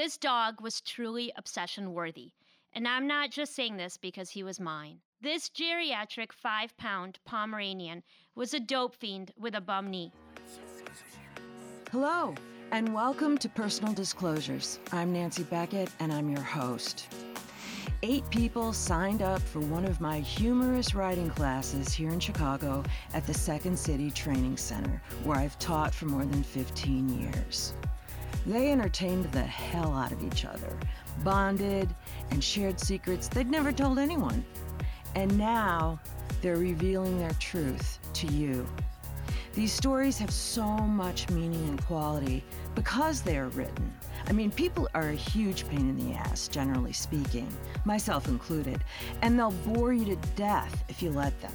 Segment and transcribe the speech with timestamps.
[0.00, 2.32] This dog was truly obsession worthy.
[2.72, 5.00] And I'm not just saying this because he was mine.
[5.20, 8.02] This geriatric five pound Pomeranian
[8.34, 10.10] was a dope fiend with a bum knee.
[11.92, 12.34] Hello,
[12.70, 14.78] and welcome to Personal Disclosures.
[14.90, 17.06] I'm Nancy Beckett, and I'm your host.
[18.02, 22.82] Eight people signed up for one of my humorous writing classes here in Chicago
[23.12, 27.74] at the Second City Training Center, where I've taught for more than 15 years.
[28.46, 30.76] They entertained the hell out of each other,
[31.22, 31.94] bonded,
[32.30, 34.44] and shared secrets they'd never told anyone.
[35.14, 36.00] And now
[36.40, 38.66] they're revealing their truth to you.
[39.52, 43.92] These stories have so much meaning and quality because they are written.
[44.28, 47.48] I mean, people are a huge pain in the ass, generally speaking,
[47.84, 48.84] myself included,
[49.22, 51.52] and they'll bore you to death if you let them.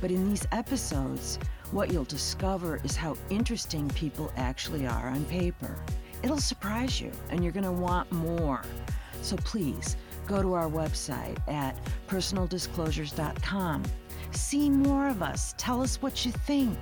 [0.00, 1.40] But in these episodes,
[1.70, 5.76] what you'll discover is how interesting people actually are on paper.
[6.22, 8.62] It'll surprise you, and you're going to want more.
[9.22, 9.96] So please
[10.26, 11.76] go to our website at
[12.08, 13.82] personaldisclosures.com.
[14.30, 16.78] See more of us, tell us what you think,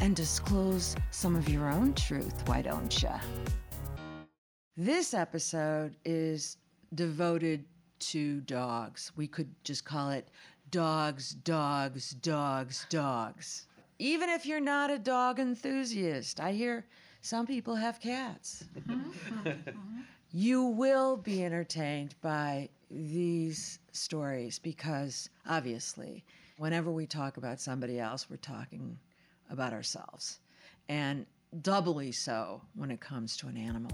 [0.00, 3.10] and disclose some of your own truth, why don't you?
[4.76, 6.56] This episode is
[6.94, 7.64] devoted
[8.00, 9.12] to dogs.
[9.16, 10.28] We could just call it
[10.70, 13.66] Dogs, Dogs, Dogs, Dogs.
[14.00, 16.86] Even if you're not a dog enthusiast, I hear
[17.20, 18.64] some people have cats.
[18.74, 19.50] Mm-hmm.
[20.32, 26.24] you will be entertained by these stories because obviously,
[26.56, 28.98] whenever we talk about somebody else, we're talking
[29.50, 30.40] about ourselves.
[30.88, 31.26] And
[31.60, 33.90] doubly so when it comes to an animal.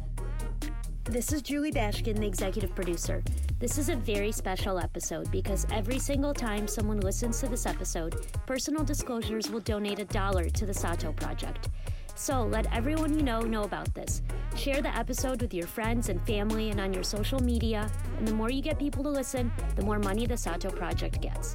[1.08, 3.22] This is Julie Bashkin, the executive producer.
[3.60, 8.26] This is a very special episode because every single time someone listens to this episode,
[8.44, 11.68] Personal Disclosures will donate a dollar to the Sato Project.
[12.16, 14.20] So let everyone you know know about this.
[14.56, 17.88] Share the episode with your friends and family and on your social media.
[18.18, 21.54] And the more you get people to listen, the more money the Sato Project gets.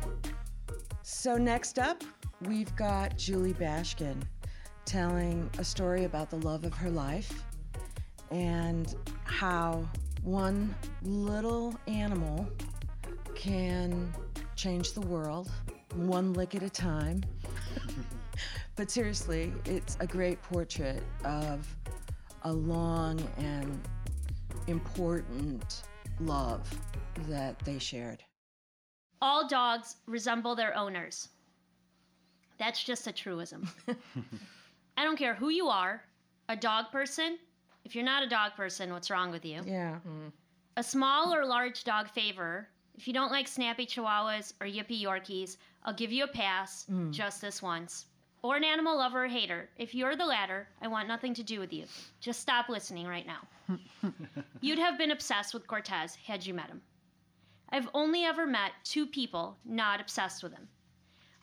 [1.01, 2.05] So, next up,
[2.47, 4.15] we've got Julie Bashkin
[4.85, 7.43] telling a story about the love of her life
[8.31, 8.95] and
[9.31, 9.87] how
[10.23, 12.47] one little animal
[13.33, 14.13] can
[14.55, 15.49] change the world
[15.95, 17.23] one lick at a time.
[18.75, 21.75] but seriously, it's a great portrait of
[22.43, 23.81] a long and
[24.67, 25.83] important
[26.19, 26.69] love
[27.27, 28.23] that they shared.
[29.21, 31.29] All dogs resemble their owners.
[32.57, 33.67] That's just a truism.
[34.97, 36.03] I don't care who you are,
[36.49, 37.37] a dog person.
[37.83, 39.61] If you're not a dog person, what's wrong with you?
[39.65, 39.95] Yeah.
[39.95, 40.27] Mm-hmm.
[40.77, 42.67] A small or large dog favor.
[42.95, 47.11] If you don't like snappy chihuahuas or yippy Yorkies, I'll give you a pass mm.
[47.11, 48.05] just this once.
[48.43, 49.69] Or an animal lover or hater.
[49.77, 51.85] If you're the latter, I want nothing to do with you.
[52.19, 53.47] Just stop listening right now.
[54.61, 56.81] You'd have been obsessed with Cortez had you met him.
[57.69, 60.67] I've only ever met two people not obsessed with him.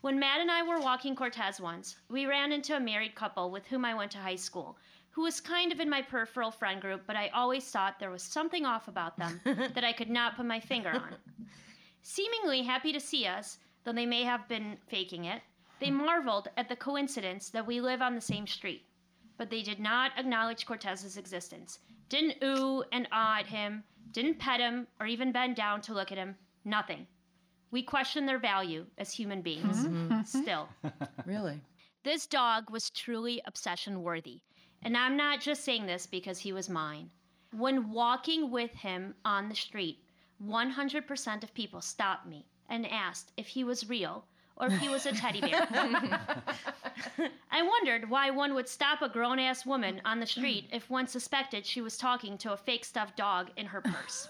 [0.01, 3.67] When Matt and I were walking Cortez once, we ran into a married couple with
[3.67, 4.77] whom I went to high school,
[5.19, 8.23] who was kind of in my peripheral friend group, but I always thought there was
[8.23, 9.41] something off about them
[9.75, 11.17] that I could not put my finger on.
[12.03, 15.43] Seemingly happy to see us, though they may have been faking it,
[15.81, 18.85] they marveled at the coincidence that we live on the same street.
[19.39, 24.61] But they did not acknowledge Cortez's existence, didn't ooh and ah at him, didn't pet
[24.61, 26.37] him, or even bend down to look at him.
[26.65, 27.09] Nothing.
[27.73, 29.85] We question their value as human beings.
[30.31, 30.69] Still.
[31.27, 31.61] Really?
[32.05, 34.43] This dog was truly obsession worthy.
[34.83, 37.11] And I'm not just saying this because he was mine.
[37.53, 39.99] When walking with him on the street,
[40.45, 44.25] 100% of people stopped me and asked if he was real
[44.57, 45.67] or if he was a teddy bear.
[47.51, 51.07] I wondered why one would stop a grown ass woman on the street if one
[51.07, 54.29] suspected she was talking to a fake stuffed dog in her purse.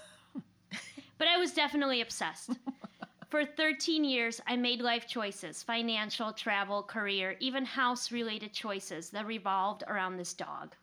[1.19, 2.51] But I was definitely obsessed.
[3.29, 9.27] For 13 years, I made life choices financial, travel, career, even house related choices that
[9.27, 10.75] revolved around this dog.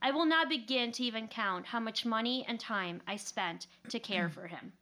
[0.00, 3.98] I will not begin to even count how much money and time I spent to
[3.98, 4.72] care for him.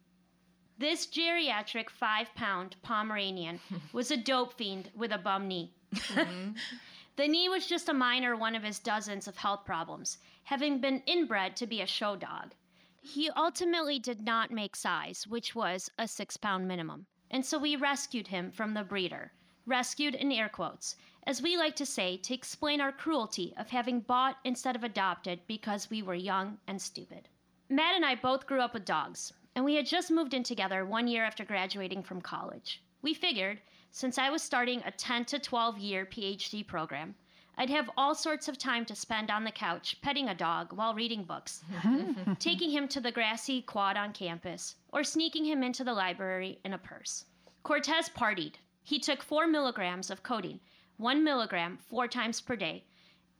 [0.76, 3.60] This geriatric five pound Pomeranian
[3.94, 5.72] was a dope fiend with a bum knee.
[5.94, 6.50] Mm-hmm.
[7.16, 11.02] the knee was just a minor one of his dozens of health problems, having been
[11.06, 12.52] inbred to be a show dog.
[13.00, 17.76] He ultimately did not make size, which was a six pound minimum, and so we
[17.76, 19.32] rescued him from the breeder.
[19.66, 20.96] Rescued in air quotes,
[21.26, 25.40] as we like to say to explain our cruelty of having bought instead of adopted
[25.46, 27.28] because we were young and stupid.
[27.68, 30.86] Matt and I both grew up with dogs, and we had just moved in together
[30.86, 32.80] one year after graduating from college.
[33.02, 37.16] We figured, since I was starting a 10 to 12 year PhD program,
[37.58, 40.92] I'd have all sorts of time to spend on the couch petting a dog while
[40.92, 41.64] reading books,
[42.38, 46.74] taking him to the grassy quad on campus, or sneaking him into the library in
[46.74, 47.24] a purse.
[47.62, 48.56] Cortez partied.
[48.82, 50.60] He took four milligrams of codeine,
[50.98, 52.84] one milligram four times per day,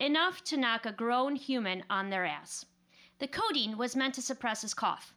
[0.00, 2.64] enough to knock a grown human on their ass.
[3.18, 5.14] The codeine was meant to suppress his cough.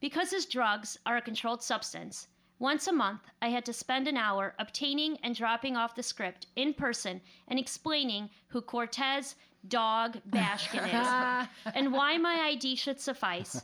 [0.00, 2.26] Because his drugs are a controlled substance,
[2.62, 6.46] once a month I had to spend an hour obtaining and dropping off the script
[6.54, 9.34] in person and explaining who Cortez
[9.66, 13.62] Dog Bashkin is and why my ID should suffice.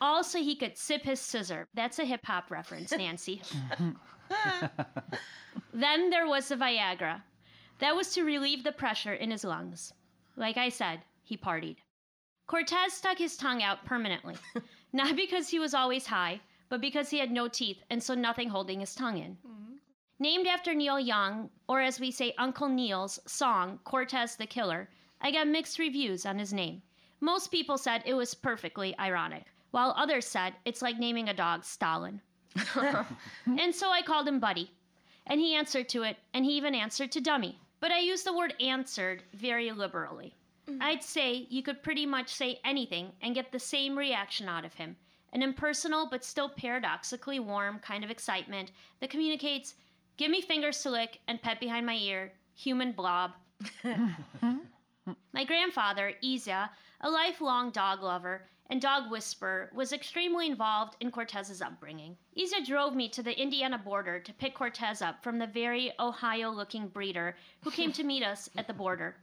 [0.00, 1.66] All so he could sip his sizzurp.
[1.74, 3.42] That's a hip hop reference, Nancy.
[5.74, 7.20] then there was the Viagra.
[7.78, 9.92] That was to relieve the pressure in his lungs.
[10.36, 11.76] Like I said, he partied.
[12.46, 14.36] Cortez stuck his tongue out permanently,
[14.94, 16.40] not because he was always high,
[16.70, 19.36] but because he had no teeth and so nothing holding his tongue in.
[20.20, 24.88] Named after Neil Young, or as we say, Uncle Neil's song, Cortez the Killer,
[25.20, 26.82] I got mixed reviews on his name.
[27.20, 31.64] Most people said it was perfectly ironic, while others said it's like naming a dog
[31.64, 32.20] Stalin.
[33.46, 34.70] and so I called him Buddy,
[35.26, 37.58] and he answered to it, and he even answered to Dummy.
[37.80, 40.34] But I use the word answered very liberally.
[40.68, 40.82] Mm-hmm.
[40.82, 44.74] I'd say you could pretty much say anything and get the same reaction out of
[44.74, 44.96] him
[45.32, 49.74] an impersonal but still paradoxically warm kind of excitement that communicates,
[50.16, 53.32] give me fingers to lick and pet behind my ear, human blob.
[55.32, 61.62] my grandfather, Isa, a lifelong dog lover and dog whisperer, was extremely involved in Cortez's
[61.62, 62.16] upbringing.
[62.34, 66.50] Isa drove me to the Indiana border to pick Cortez up from the very Ohio
[66.50, 69.16] looking breeder who came to meet us at the border.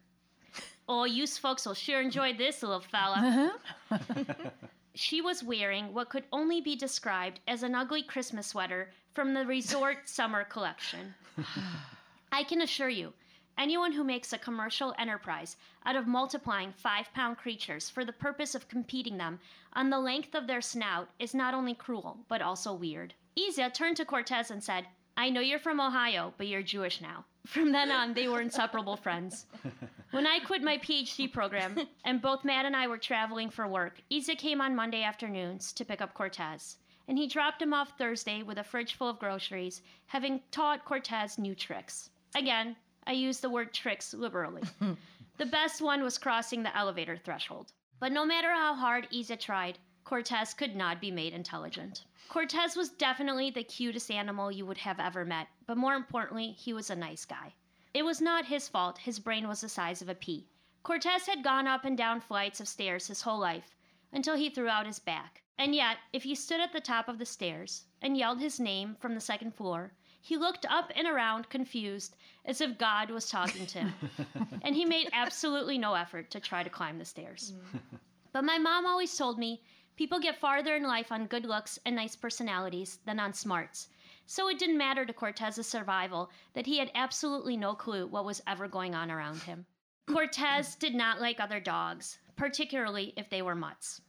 [0.90, 3.52] Oh, you folks will sure enjoy this little fella.
[3.92, 4.40] Uh-huh.
[4.98, 9.46] she was wearing what could only be described as an ugly Christmas sweater from the
[9.46, 11.14] resort summer collection.
[12.32, 13.14] I can assure you,
[13.60, 15.56] anyone who makes a commercial enterprise
[15.86, 19.40] out of multiplying five pound creatures for the purpose of competing them
[19.74, 23.14] on the length of their snout is not only cruel, but also weird.
[23.36, 27.26] Isa turned to Cortez and said, I know you're from Ohio, but you're Jewish now.
[27.46, 29.46] From then on, they were inseparable friends.
[30.18, 34.02] When I quit my PhD program and both Matt and I were traveling for work,
[34.10, 36.78] Isa came on Monday afternoons to pick up Cortez.
[37.08, 41.38] And he dropped him off Thursday with a fridge full of groceries, having taught Cortez
[41.38, 42.10] new tricks.
[42.36, 42.76] Again,
[43.06, 44.64] I use the word tricks liberally.
[45.38, 47.72] the best one was crossing the elevator threshold.
[48.00, 52.06] But no matter how hard Isa tried, Cortez could not be made intelligent.
[52.28, 56.74] Cortez was definitely the cutest animal you would have ever met, but more importantly, he
[56.74, 57.54] was a nice guy.
[57.98, 60.48] It was not his fault his brain was the size of a pea.
[60.84, 63.76] Cortez had gone up and down flights of stairs his whole life
[64.14, 65.42] until he threw out his back.
[65.58, 68.96] And yet, if he stood at the top of the stairs and yelled his name
[69.00, 72.16] from the second floor, he looked up and around confused
[72.46, 73.94] as if God was talking to him.
[74.62, 77.54] and he made absolutely no effort to try to climb the stairs.
[78.32, 79.64] But my mom always told me
[79.96, 83.88] people get farther in life on good looks and nice personalities than on smarts.
[84.30, 88.42] So it didn't matter to Cortez's survival that he had absolutely no clue what was
[88.46, 89.66] ever going on around him.
[90.06, 94.02] Cortez did not like other dogs, particularly if they were mutts.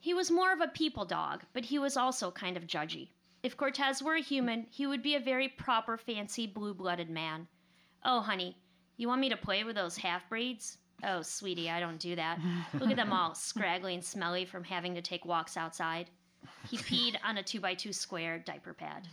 [0.00, 3.10] He was more of a people dog, but he was also kind of judgy.
[3.42, 7.46] If Cortez were a human, he would be a very proper, fancy, blue blooded man.
[8.02, 8.56] Oh, honey,
[8.96, 10.78] you want me to play with those half breeds?
[11.04, 12.40] Oh, sweetie, I don't do that.
[12.72, 16.08] Look at them all scraggly and smelly from having to take walks outside.
[16.70, 19.08] He peed on a two by two square diaper pad.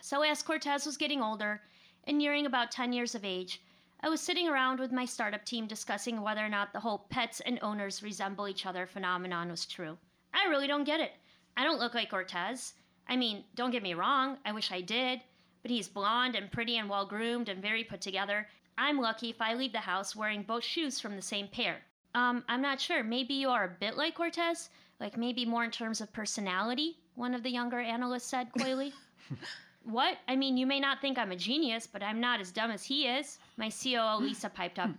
[0.00, 1.60] so, as Cortez was getting older
[2.04, 3.60] and nearing about 10 years of age,
[4.00, 7.40] I was sitting around with my startup team discussing whether or not the whole pets
[7.40, 9.96] and owners resemble each other phenomenon was true.
[10.34, 11.12] I really don't get it.
[11.56, 12.74] I don't look like Cortez.
[13.08, 15.22] I mean, don't get me wrong, I wish I did,
[15.62, 18.46] but he's blonde and pretty and well groomed and very put together.
[18.76, 21.80] I'm lucky if I leave the house wearing both shoes from the same pair.
[22.14, 23.02] Um, I'm not sure.
[23.02, 24.68] Maybe you are a bit like Cortez,
[25.00, 28.92] like maybe more in terms of personality, one of the younger analysts said coyly.
[29.84, 30.18] what?
[30.28, 32.84] I mean, you may not think I'm a genius, but I'm not as dumb as
[32.84, 33.38] he is.
[33.56, 34.90] My COO, Lisa, piped up.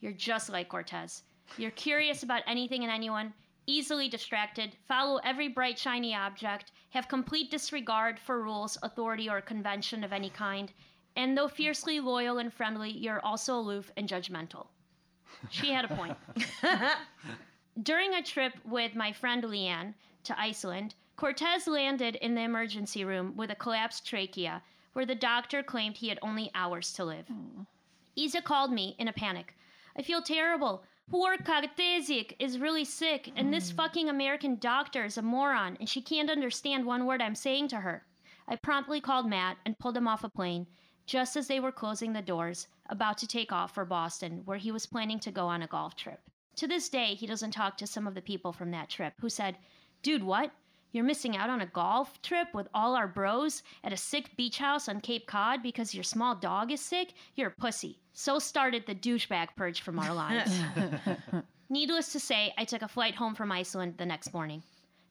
[0.00, 1.22] You're just like Cortez.
[1.56, 3.32] You're curious about anything and anyone,
[3.66, 10.02] easily distracted, follow every bright, shiny object, have complete disregard for rules, authority, or convention
[10.02, 10.72] of any kind,
[11.16, 14.66] and though fiercely loyal and friendly, you're also aloof and judgmental.
[15.50, 16.16] She had a point.
[17.80, 23.34] During a trip with my friend Leanne to Iceland, Cortez landed in the emergency room
[23.34, 24.62] with a collapsed trachea,
[24.92, 27.26] where the doctor claimed he had only hours to live.
[28.14, 29.56] Isa called me in a panic.
[29.96, 30.84] I feel terrible.
[31.10, 33.76] Poor Kartezik is really sick, and this mm.
[33.76, 37.80] fucking American doctor is a moron, and she can't understand one word I'm saying to
[37.80, 38.04] her.
[38.46, 40.66] I promptly called Matt and pulled him off a plane,
[41.06, 44.70] just as they were closing the doors about to take off for Boston, where he
[44.70, 46.20] was planning to go on a golf trip.
[46.56, 49.28] To this day, he doesn't talk to some of the people from that trip who
[49.28, 49.56] said,
[50.02, 50.52] Dude, what?
[50.92, 54.58] You're missing out on a golf trip with all our bros at a sick beach
[54.58, 57.14] house on Cape Cod because your small dog is sick?
[57.34, 57.98] You're a pussy.
[58.12, 60.52] So started the douchebag purge from our lives.
[61.70, 64.62] Needless to say, I took a flight home from Iceland the next morning.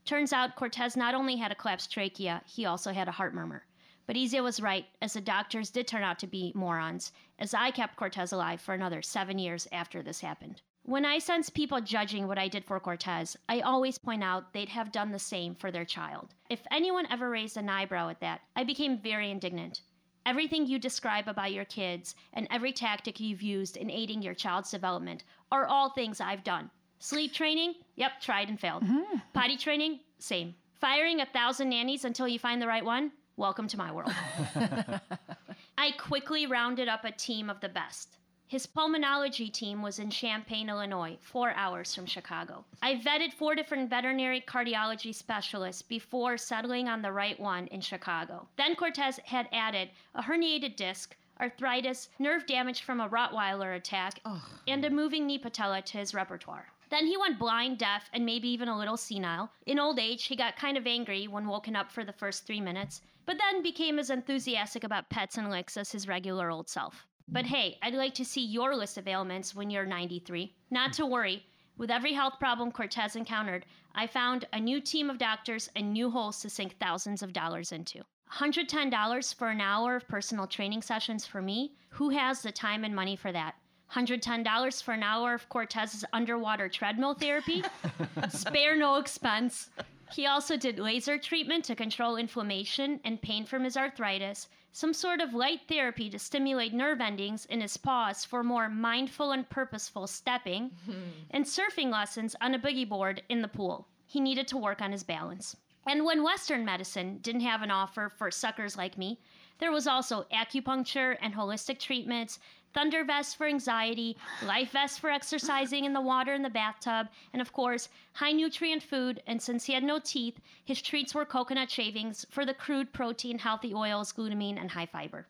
[0.06, 3.66] Turns out Cortez not only had a collapsed trachea, he also had a heart murmur.
[4.06, 7.72] But Izia was right, as the doctors did turn out to be morons, as I
[7.72, 10.62] kept Cortez alive for another seven years after this happened.
[10.84, 14.70] When I sense people judging what I did for Cortez, I always point out they'd
[14.70, 16.34] have done the same for their child.
[16.50, 19.82] If anyone ever raised an eyebrow at that, I became very indignant.
[20.26, 24.72] Everything you describe about your kids and every tactic you've used in aiding your child's
[24.72, 26.72] development are all things I've done.
[26.98, 27.76] Sleep training?
[27.96, 28.84] Yep, tried and failed.
[28.84, 29.18] Mm-hmm.
[29.34, 30.00] Potty training?
[30.18, 30.56] Same.
[30.80, 33.12] Firing a thousand nannies until you find the right one?
[33.38, 34.14] Welcome to my world.
[35.78, 38.18] I quickly rounded up a team of the best.
[38.52, 42.66] His pulmonology team was in Champaign, Illinois, four hours from Chicago.
[42.82, 48.50] I vetted four different veterinary cardiology specialists before settling on the right one in Chicago.
[48.58, 54.20] Then Cortez had added a herniated disc, arthritis, nerve damage from a Rottweiler attack,
[54.68, 56.74] and a moving knee patella to his repertoire.
[56.90, 59.50] Then he went blind, deaf, and maybe even a little senile.
[59.66, 62.60] In old age, he got kind of angry when woken up for the first three
[62.60, 67.08] minutes, but then became as enthusiastic about pets and licks as his regular old self.
[67.34, 70.54] But hey, I'd like to see your list of ailments when you're 93.
[70.70, 71.46] Not to worry,
[71.78, 76.10] with every health problem Cortez encountered, I found a new team of doctors and new
[76.10, 78.02] holes to sink thousands of dollars into.
[78.34, 81.74] $110 for an hour of personal training sessions for me?
[81.92, 83.56] Who has the time and money for that?
[83.94, 87.64] $110 for an hour of Cortez's underwater treadmill therapy?
[88.30, 89.70] Spare no expense.
[90.14, 95.20] He also did laser treatment to control inflammation and pain from his arthritis, some sort
[95.20, 100.08] of light therapy to stimulate nerve endings in his paws for more mindful and purposeful
[100.08, 100.94] stepping, hmm.
[101.32, 103.88] and surfing lessons on a boogie board in the pool.
[104.08, 105.58] He needed to work on his balance.
[105.88, 109.20] And when Western medicine didn't have an offer for suckers like me,
[109.60, 112.40] there was also acupuncture and holistic treatments,
[112.74, 117.42] thunder vests for anxiety, life vests for exercising in the water in the bathtub, and
[117.42, 119.22] of course, high nutrient food.
[119.28, 123.40] And since he had no teeth, his treats were coconut shavings for the crude protein,
[123.40, 125.28] healthy oils, glutamine, and high fiber.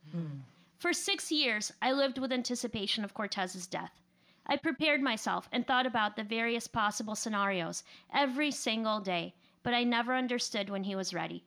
[0.79, 3.91] For six years, I lived with anticipation of Cortez's death.
[4.47, 7.83] I prepared myself and thought about the various possible scenarios
[8.13, 11.43] every single day, but I never understood when he was ready.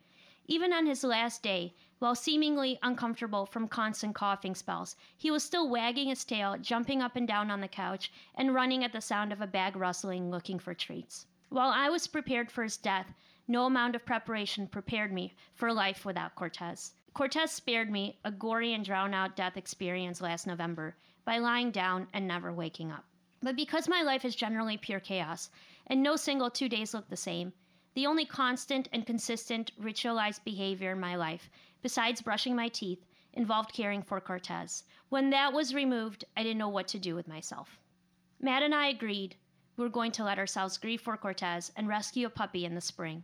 [0.46, 5.68] Even on his last day, while seemingly uncomfortable from constant coughing spells, he was still
[5.68, 9.32] wagging his tail, jumping up and down on the couch, and running at the sound
[9.32, 11.26] of a bag rustling, looking for treats.
[11.50, 13.14] While I was prepared for his death,
[13.46, 16.94] no amount of preparation prepared me for life without Cortez.
[17.12, 22.08] Cortez spared me a gory and drown out death experience last November by lying down
[22.12, 23.04] and never waking up.
[23.40, 25.50] But because my life is generally pure chaos,
[25.86, 27.52] and no single two days look the same,
[27.94, 31.48] the only constant and consistent ritualized behavior in my life,
[31.84, 34.84] besides brushing my teeth, involved caring for Cortez.
[35.10, 37.78] When that was removed, I didn't know what to do with myself.
[38.40, 39.36] Matt and I agreed
[39.76, 42.80] we were going to let ourselves grieve for Cortez and rescue a puppy in the
[42.80, 43.22] spring.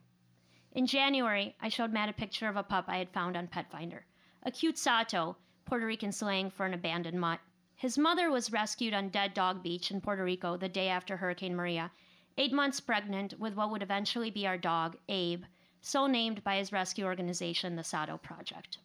[0.73, 4.03] In January, I showed Matt a picture of a pup I had found on Petfinder,
[4.43, 7.41] a cute Sato, Puerto Rican slang for an abandoned mutt.
[7.77, 11.57] His mother was rescued on Dead Dog Beach in Puerto Rico the day after Hurricane
[11.57, 11.91] Maria,
[12.37, 15.45] eight months pregnant with what would eventually be our dog, Abe,
[15.81, 18.79] so named by his rescue organization, the Sato Project.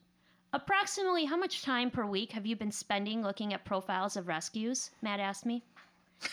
[0.53, 4.91] Approximately how much time per week have you been spending looking at profiles of rescues?
[5.01, 5.63] Matt asked me.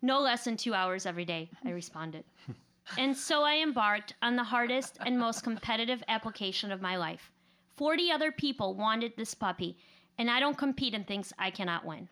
[0.00, 2.24] No less than two hours every day, I responded.
[2.98, 7.32] And so I embarked on the hardest and most competitive application of my life.
[7.76, 9.78] 40 other people wanted this puppy,
[10.18, 12.08] and I don't compete in things I cannot win.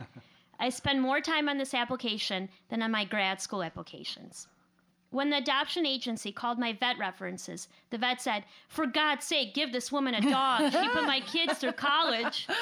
[0.60, 4.48] I spend more time on this application than on my grad school applications.
[5.10, 9.72] When the adoption agency called my vet references, the vet said, For God's sake, give
[9.72, 10.70] this woman a dog.
[10.72, 12.46] She put my kids through college.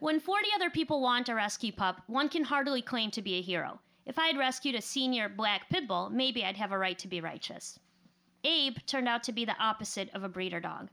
[0.00, 3.42] when 40 other people want a rescue pup, one can hardly claim to be a
[3.42, 3.78] hero.
[4.06, 7.08] If I had rescued a senior black pit bull, maybe I'd have a right to
[7.08, 7.78] be righteous.
[8.42, 10.90] Abe turned out to be the opposite of a breeder dog.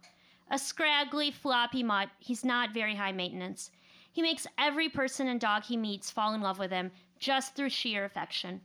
[0.52, 3.72] A scraggly, floppy mutt, he's not very high maintenance.
[4.12, 7.70] He makes every person and dog he meets fall in love with him just through
[7.70, 8.62] sheer affection.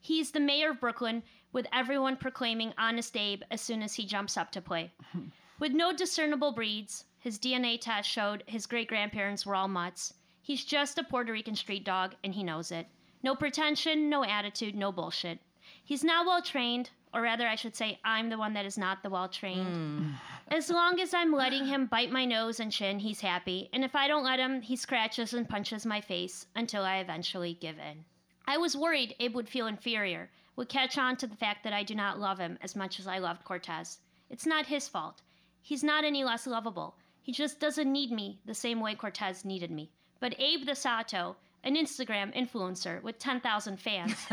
[0.00, 4.36] He's the mayor of Brooklyn, with everyone proclaiming Honest Abe as soon as he jumps
[4.36, 4.92] up to play.
[5.58, 10.14] with no discernible breeds, his DNA test showed his great grandparents were all mutts.
[10.40, 12.86] He's just a Puerto Rican street dog, and he knows it.
[13.22, 15.38] No pretension, no attitude, no bullshit.
[15.84, 19.02] He's not well trained, Or rather, I should say, I'm the one that is not
[19.02, 19.66] the well trained.
[19.66, 20.10] Hmm.
[20.48, 23.68] As long as I'm letting him bite my nose and chin, he's happy.
[23.72, 27.54] And if I don't let him, he scratches and punches my face until I eventually
[27.54, 28.04] give in.
[28.50, 31.84] I was worried Abe would feel inferior, would catch on to the fact that I
[31.84, 33.98] do not love him as much as I loved Cortez.
[34.28, 35.22] It's not his fault.
[35.62, 36.96] He's not any less lovable.
[37.22, 39.92] He just doesn't need me the same way Cortez needed me.
[40.18, 44.14] But Abe the Sato, an Instagram influencer with 10,000 fans,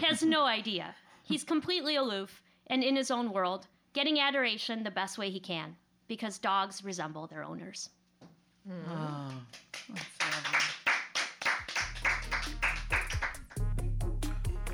[0.00, 0.94] has no idea.
[1.24, 5.74] He's completely aloof and in his own world, getting adoration the best way he can,
[6.06, 7.90] because dogs resemble their owners.
[8.64, 8.92] Hmm.
[8.92, 9.32] Oh.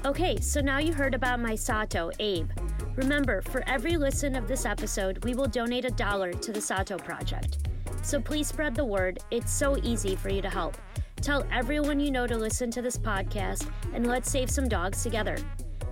[0.04, 2.50] Okay, so now you heard about my Sato, Abe.
[2.96, 6.98] Remember, for every listen of this episode, we will donate a dollar to the Sato
[6.98, 7.68] Project.
[8.02, 9.20] So please spread the word.
[9.30, 10.76] It's so easy for you to help.
[11.20, 15.36] Tell everyone you know to listen to this podcast, and let's save some dogs together.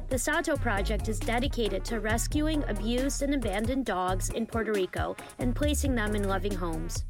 [0.09, 5.55] The Sato Project is dedicated to rescuing abused and abandoned dogs in Puerto Rico and
[5.55, 7.05] placing them in loving homes.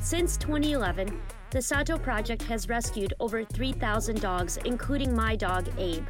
[0.00, 6.06] Since 2011, the Sato Project has rescued over 3,000 dogs, including my dog, Abe.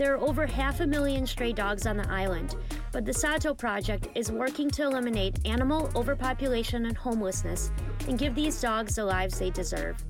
[0.00, 2.56] There are over half a million stray dogs on the island,
[2.90, 7.70] but the Sato Project is working to eliminate animal overpopulation and homelessness
[8.08, 10.02] and give these dogs the lives they deserve.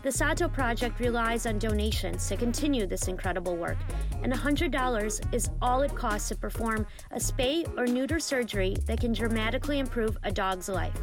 [0.00, 3.78] The Sato Project relies on donations to continue this incredible work,
[4.22, 9.12] and $100 is all it costs to perform a spay or neuter surgery that can
[9.12, 10.94] dramatically improve a dog's life.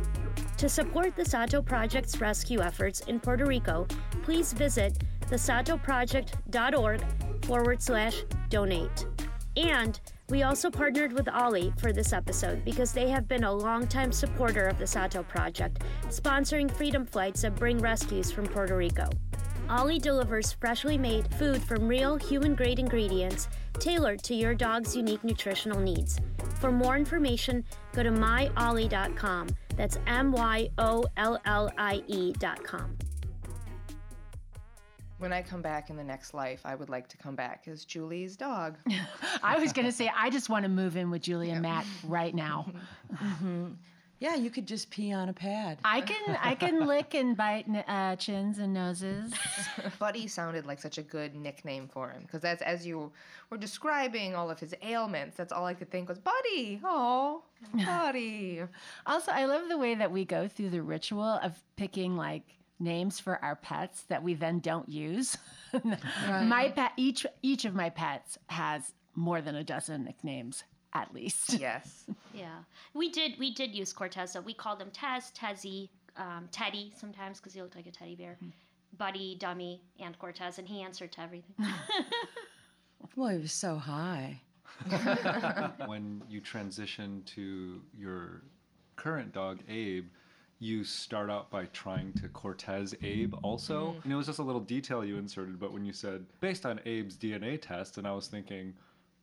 [0.58, 3.86] To support the Sato Project's rescue efforts in Puerto Rico,
[4.24, 4.98] please visit
[5.30, 7.04] thesatoproject.org
[7.46, 9.08] forward slash donate.
[9.58, 14.12] And we also partnered with Ollie for this episode because they have been a longtime
[14.12, 19.08] supporter of the Sato Project, sponsoring freedom flights that bring rescues from Puerto Rico.
[19.70, 23.48] Ollie delivers freshly made food from real human grade ingredients
[23.79, 26.20] tailored to your dog's unique nutritional needs.
[26.60, 27.63] For more information,
[27.94, 29.48] go to myollie.com.
[29.75, 32.98] That's M Y O L L I E.com.
[35.25, 37.84] When I come back in the next life, I would like to come back as
[37.84, 38.77] Julie's dog.
[39.44, 41.88] I was going to say, I just want to move in with Julie and Matt
[42.03, 42.72] right now.
[44.20, 45.77] Yeah, you could just pee on a pad.
[45.83, 49.33] I can I can lick and bite uh, chins and noses.
[50.00, 53.11] Buddy sounded like such a good nickname for him because that's as you
[53.50, 55.35] were describing all of his ailments.
[55.35, 56.79] That's all I could think was Buddy.
[56.81, 58.61] Oh, Buddy.
[59.05, 63.20] Also, I love the way that we go through the ritual of picking like names
[63.20, 65.38] for our pets that we then don't use.
[66.25, 71.53] My pet, each each of my pets has more than a dozen nicknames at least.
[71.59, 72.05] yes.
[72.33, 73.40] Yeah, we did.
[73.40, 74.33] We did use Cortez.
[74.33, 78.14] So we called him Tez, Tezzy, um, Teddy sometimes because he looked like a teddy
[78.16, 78.38] bear,
[78.98, 81.55] Buddy, Dummy, and Cortez, and he answered to everything.
[83.16, 84.42] Well, he was so high.
[85.85, 88.42] when you transition to your
[88.98, 90.07] current dog, Abe,
[90.59, 93.96] you start out by trying to Cortez Abe also.
[94.03, 96.79] And it was just a little detail you inserted, but when you said based on
[96.79, 98.74] Abe's DNA test, and I was thinking,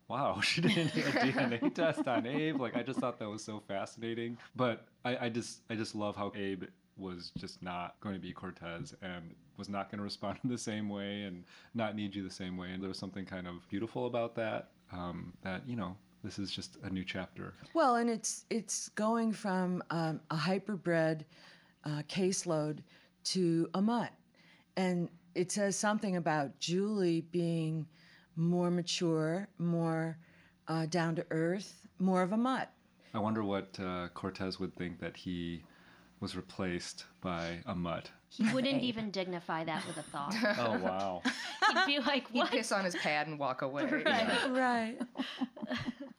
[0.09, 2.61] wow, she did a DNA test on Abe.
[2.61, 4.37] Like I just thought that was so fascinating.
[4.55, 6.65] But I, I just I just love how Abe
[6.99, 10.59] was just not going to be Cortez and was not going to respond in the
[10.59, 12.71] same way and not need you the same way.
[12.73, 14.69] And there was something kind of beautiful about that.
[14.93, 17.55] Um, that you know, this is just a new chapter.
[17.75, 21.25] Well, and it's it's going from um, a hyperbred
[21.85, 22.79] uh, caseload
[23.25, 24.11] to a mutt,
[24.77, 27.87] and it says something about Julie being
[28.37, 30.17] more mature, more
[30.69, 32.71] uh, down to earth, more of a mutt.
[33.15, 35.63] I wonder what uh, Cortez would think that he
[36.21, 38.11] was replaced by a mutt.
[38.31, 40.35] he wouldn't even dignify that with a thought.
[40.59, 41.23] Oh wow!
[41.87, 43.85] He'd be like, He'd piss on his pad and walk away.
[44.07, 44.51] Right.
[44.51, 44.99] Right.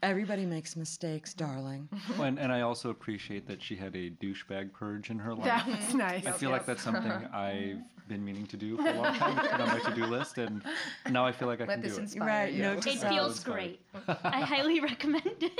[0.04, 1.88] Everybody makes mistakes, darling.
[2.20, 5.46] and, and I also appreciate that she had a douchebag purge in her life.
[5.46, 6.26] That was nice.
[6.26, 9.38] I feel like that's something I've been meaning to do for a long time.
[9.40, 10.62] It's been on my to-do list, and
[11.10, 12.26] now I feel like I Let can this do it.
[12.26, 12.62] Right, you.
[12.62, 13.14] no to It self.
[13.14, 13.80] feels great.
[14.24, 15.54] I highly recommend it.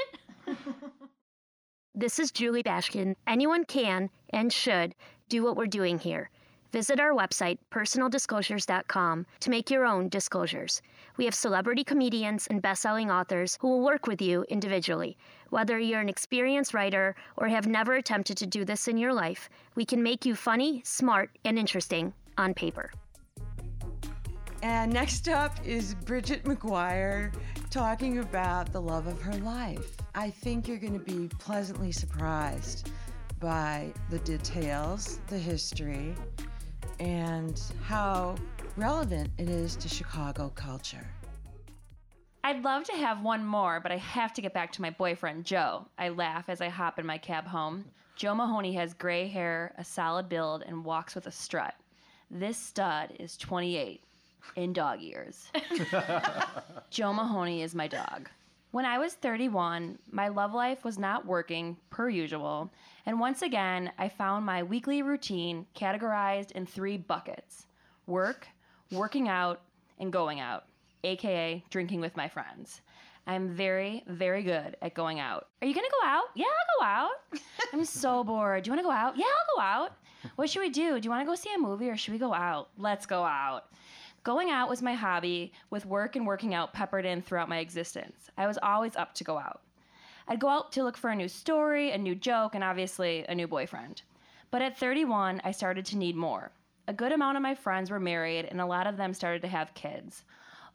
[1.96, 3.16] This is Julie Bashkin.
[3.28, 4.96] Anyone can and should
[5.30, 6.30] do what we're doing here.
[6.74, 10.82] Visit our website, personaldisclosures.com, to make your own disclosures.
[11.18, 15.16] We have celebrity comedians and best-selling authors who will work with you individually.
[15.52, 19.52] Whether you're an experienced writer or have never attempted to do this in your life,
[19.76, 22.92] we can make you funny, smart, and interesting on paper.
[24.64, 27.32] And next up is Bridget McGuire
[27.70, 29.96] talking about the love of her life.
[30.16, 32.90] I think you're going to be pleasantly surprised
[33.40, 36.16] by the details, the history,
[37.00, 38.36] and how
[38.78, 41.08] relevant it is to Chicago culture.
[42.44, 45.46] I'd love to have one more, but I have to get back to my boyfriend,
[45.46, 45.86] Joe.
[45.98, 47.86] I laugh as I hop in my cab home.
[48.16, 51.74] Joe Mahoney has gray hair, a solid build, and walks with a strut.
[52.30, 54.04] This stud is 28
[54.56, 55.48] in dog years.
[56.90, 58.30] Joe Mahoney is my dog.
[58.72, 62.72] When I was 31, my love life was not working per usual,
[63.06, 67.66] and once again, I found my weekly routine categorized in three buckets
[68.08, 68.48] work,
[68.92, 69.62] working out,
[70.00, 70.66] and going out,
[71.04, 72.82] aka drinking with my friends.
[73.26, 75.48] I'm very, very good at going out.
[75.62, 76.26] Are you gonna go out?
[76.36, 77.12] Yeah, I'll go out.
[77.74, 78.64] I'm so bored.
[78.64, 79.18] Do you wanna go out?
[79.18, 79.98] Yeah, I'll go out.
[80.36, 81.00] What should we do?
[81.00, 82.70] Do you wanna go see a movie or should we go out?
[82.78, 83.66] Let's go out.
[84.24, 88.30] Going out was my hobby, with work and working out peppered in throughout my existence.
[88.38, 89.62] I was always up to go out.
[90.28, 93.36] I'd go out to look for a new story, a new joke, and obviously a
[93.36, 94.02] new boyfriend.
[94.52, 96.52] But at 31, I started to need more.
[96.88, 99.48] A good amount of my friends were married, and a lot of them started to
[99.48, 100.24] have kids.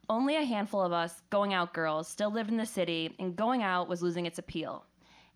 [0.09, 3.63] Only a handful of us, going out girls, still lived in the city, and going
[3.63, 4.85] out was losing its appeal.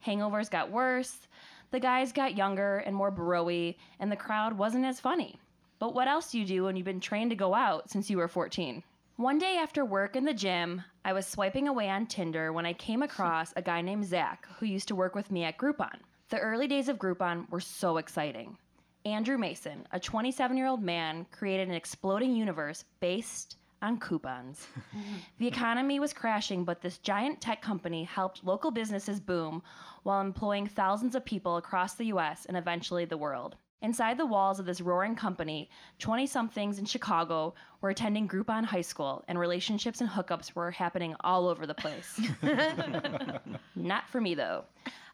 [0.06, 1.28] Hangovers got worse,
[1.72, 5.40] the guys got younger and more broy, and the crowd wasn't as funny.
[5.80, 8.18] But what else do you do when you've been trained to go out since you
[8.18, 8.84] were 14?
[9.18, 12.74] One day after work in the gym, I was swiping away on Tinder when I
[12.74, 16.00] came across a guy named Zach who used to work with me at Groupon.
[16.30, 18.58] The early days of Groupon were so exciting.
[19.06, 24.66] Andrew Mason, a 27 year old man, created an exploding universe based on coupons.
[25.38, 29.62] the economy was crashing, but this giant tech company helped local businesses boom
[30.02, 33.58] while employing thousands of people across the US and eventually the world.
[33.84, 35.70] Inside the walls of this roaring company,
[36.00, 41.18] 20 somethings in Chicago were attending Groupon High School, and relationships and hookups were happening
[41.20, 42.18] all over the place.
[43.76, 44.64] Not for me, though.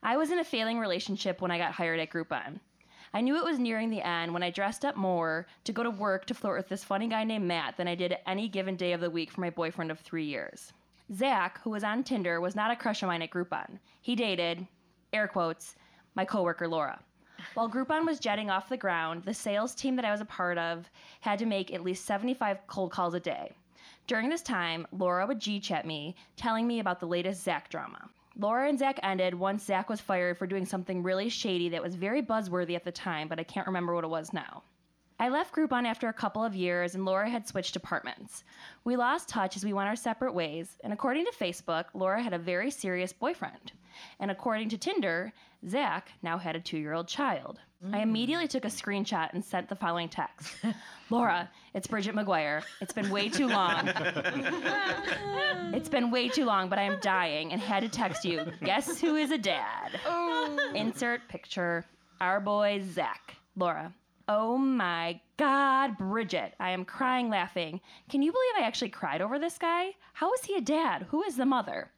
[0.03, 2.59] I was in a failing relationship when I got hired at Groupon.
[3.11, 5.89] I knew it was nearing the end when I dressed up more to go to
[5.89, 8.93] work to flirt with this funny guy named Matt than I did any given day
[8.93, 10.73] of the week for my boyfriend of three years.
[11.11, 13.79] Zach, who was on Tinder, was not a crush of mine at Groupon.
[13.99, 14.67] He dated,
[15.11, 15.75] air quotes,
[16.13, 16.99] my coworker Laura.
[17.53, 20.57] While Groupon was jetting off the ground, the sales team that I was a part
[20.57, 20.89] of
[21.21, 23.53] had to make at least 75 cold calls a day.
[24.07, 28.09] During this time, Laura would G chat me, telling me about the latest Zach drama.
[28.37, 31.95] Laura and Zach ended once Zach was fired for doing something really shady that was
[31.95, 34.63] very buzzworthy at the time, but I can't remember what it was now.
[35.21, 38.45] I left Groupon after a couple of years, and Laura had switched departments.
[38.85, 42.33] We lost touch as we went our separate ways, and according to Facebook, Laura had
[42.33, 43.73] a very serious boyfriend.
[44.21, 45.33] And according to Tinder,
[45.67, 47.59] Zach now had a two year old child.
[47.85, 47.95] Mm.
[47.95, 50.55] I immediately took a screenshot and sent the following text
[51.09, 52.63] Laura, it's Bridget McGuire.
[52.79, 53.87] It's been way too long.
[55.73, 58.45] it's been way too long, but I am dying and had to text you.
[58.63, 59.99] Guess who is a dad?
[60.05, 60.71] Oh.
[60.75, 61.83] Insert picture.
[62.21, 63.35] Our boy, Zach.
[63.55, 63.93] Laura,
[64.31, 66.53] Oh my God, Bridget.
[66.59, 67.81] I am crying laughing.
[68.09, 69.95] Can you believe I actually cried over this guy?
[70.13, 71.07] How is he a dad?
[71.09, 71.89] Who is the mother?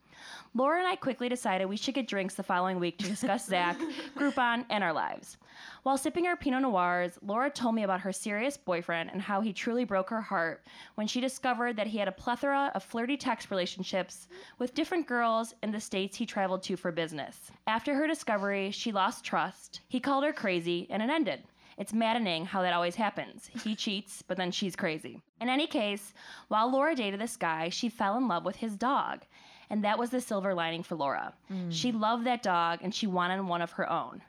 [0.54, 3.78] Laura and I quickly decided we should get drinks the following week to discuss Zach,
[4.16, 5.36] Groupon, and our lives.
[5.84, 9.52] While sipping our Pinot Noirs, Laura told me about her serious boyfriend and how he
[9.52, 10.66] truly broke her heart
[10.96, 15.54] when she discovered that he had a plethora of flirty text relationships with different girls
[15.64, 17.52] in the states he traveled to for business.
[17.68, 21.44] After her discovery, she lost trust, he called her crazy, and it ended.
[21.78, 23.50] It's maddening how that always happens.
[23.64, 25.22] He cheats, but then she's crazy.
[25.40, 26.14] In any case,
[26.48, 29.22] while Laura dated this guy, she fell in love with his dog.
[29.70, 31.34] And that was the silver lining for Laura.
[31.52, 31.72] Mm.
[31.72, 34.22] She loved that dog and she wanted one of her own.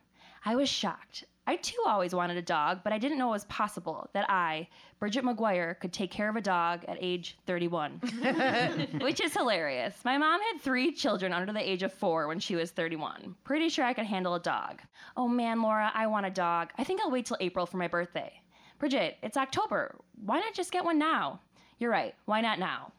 [0.44, 1.24] I was shocked.
[1.44, 4.68] I too always wanted a dog, but I didn't know it was possible that I,
[5.00, 8.00] Bridget McGuire, could take care of a dog at age 31,
[9.00, 9.94] which is hilarious.
[10.04, 13.34] My mom had three children under the age of four when she was 31.
[13.42, 14.82] Pretty sure I could handle a dog.
[15.16, 16.70] Oh man, Laura, I want a dog.
[16.78, 18.40] I think I'll wait till April for my birthday.
[18.78, 19.96] Bridget, it's October.
[20.24, 21.40] Why not just get one now?
[21.78, 22.14] You're right.
[22.26, 22.92] Why not now?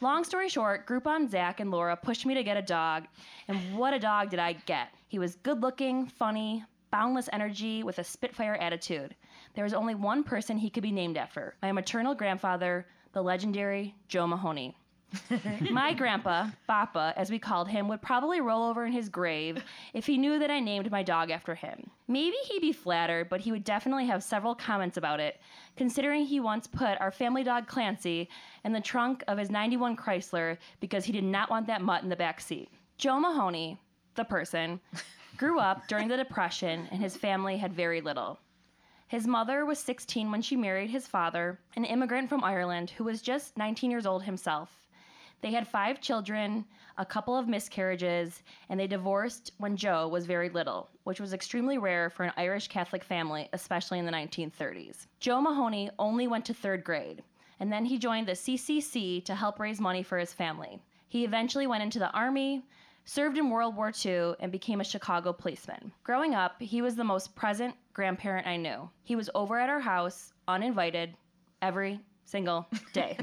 [0.00, 3.04] Long story short, Groupon Zach and Laura pushed me to get a dog,
[3.48, 4.88] and what a dog did I get!
[5.08, 9.14] He was good looking, funny, boundless energy with a Spitfire attitude.
[9.54, 13.94] There was only one person he could be named after my maternal grandfather, the legendary
[14.08, 14.76] Joe Mahoney.
[15.70, 20.06] my grandpa, Papa, as we called him, would probably roll over in his grave if
[20.06, 21.90] he knew that I named my dog after him.
[22.06, 25.40] Maybe he'd be flattered, but he would definitely have several comments about it,
[25.76, 28.28] considering he once put our family dog Clancy
[28.64, 32.08] in the trunk of his 91 Chrysler because he did not want that mutt in
[32.08, 32.68] the back seat.
[32.96, 33.80] Joe Mahoney,
[34.14, 34.80] the person,
[35.40, 38.38] grew up during the Depression and his family had very little.
[39.08, 43.22] His mother was 16 when she married his father, an immigrant from Ireland who was
[43.22, 44.86] just 19 years old himself.
[45.40, 46.66] They had five children,
[46.98, 51.78] a couple of miscarriages, and they divorced when Joe was very little, which was extremely
[51.78, 55.06] rare for an Irish Catholic family, especially in the 1930s.
[55.20, 57.22] Joe Mahoney only went to third grade,
[57.60, 60.82] and then he joined the CCC to help raise money for his family.
[61.08, 62.62] He eventually went into the Army,
[63.04, 65.92] served in World War II, and became a Chicago policeman.
[66.04, 68.88] Growing up, he was the most present grandparent I knew.
[69.02, 71.14] He was over at our house, uninvited,
[71.62, 73.18] every single day.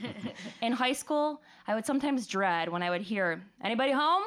[0.62, 4.24] in high school, I would sometimes dread when I would hear, anybody home?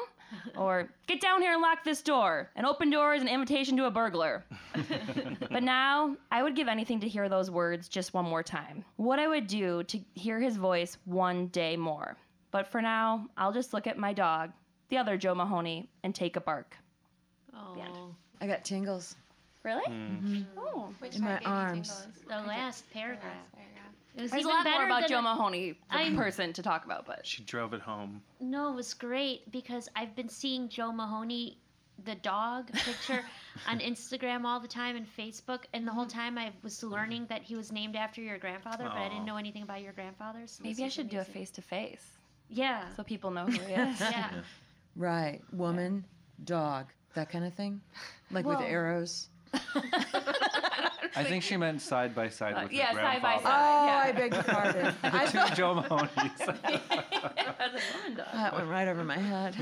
[0.56, 2.50] Or get down here and lock this door.
[2.56, 4.44] An open door is an invitation to a burglar.
[5.50, 8.82] but now, I would give anything to hear those words just one more time.
[8.96, 12.16] What I would do to hear his voice one day more.
[12.50, 14.52] But for now, I'll just look at my dog,
[14.92, 16.76] the other Joe Mahoney, and take a bark.
[17.54, 19.16] Oh, I got tingles
[19.62, 19.86] Really?
[19.88, 20.22] Mm.
[20.22, 20.42] Mm-hmm.
[20.58, 20.92] Oh.
[20.98, 21.88] Which in my part gave you arms.
[21.88, 22.24] tingles?
[22.26, 23.24] the last paragraph.
[23.24, 23.92] Last paragraph.
[24.16, 26.62] It was There's a even lot more about Joe I- Mahoney, the I'm- person, to
[26.62, 28.22] talk about, but She drove it home.
[28.40, 31.58] No, it was great because I've been seeing Joe Mahoney,
[32.04, 33.24] the dog picture,
[33.68, 36.18] on Instagram all the time and Facebook, and the whole mm-hmm.
[36.18, 39.36] time I was learning that he was named after your grandfather, but I didn't know
[39.36, 40.40] anything about your grandfather.
[40.46, 42.04] so maybe I was should do a face to face
[42.50, 42.82] Yeah.
[42.96, 44.00] so people know who he is.
[44.00, 44.30] yeah.
[44.96, 46.04] Right woman
[46.44, 47.80] dog that kind of thing
[48.30, 49.28] like with arrows
[51.14, 53.54] I think she meant side by side Uh, with yeah, her side by grandfather.
[53.54, 54.02] oh yeah.
[54.06, 56.38] i beg your pardon I Two thought Joe Mahoney's.
[58.16, 59.54] that went right over my head.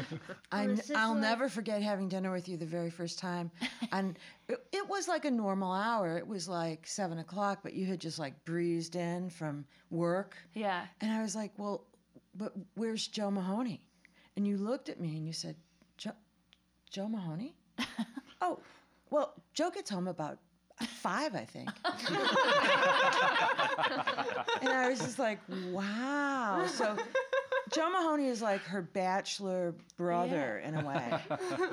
[0.53, 3.51] I'm, I'll like- never forget having dinner with you the very first time.
[3.93, 6.17] And it, it was like a normal hour.
[6.17, 10.37] It was like seven o'clock, but you had just like breezed in from work.
[10.55, 10.87] Yeah.
[11.01, 11.85] And I was like, well,
[12.37, 13.83] but where's Joe Mahoney?
[14.37, 15.57] And you looked at me and you said,
[15.99, 16.13] Joe,
[16.91, 17.55] Joe Mahoney?
[18.41, 18.59] oh,
[19.11, 20.39] well, Joe gets home about
[20.87, 21.69] five, I think.
[24.63, 25.39] and I was just like,
[25.71, 26.65] wow.
[26.73, 26.97] So
[27.73, 31.13] Joe Mahoney is like her bachelor brother in a way.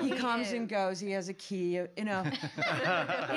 [0.00, 1.00] He comes and goes.
[1.00, 2.22] He has a key, you know.
[2.22, 2.30] He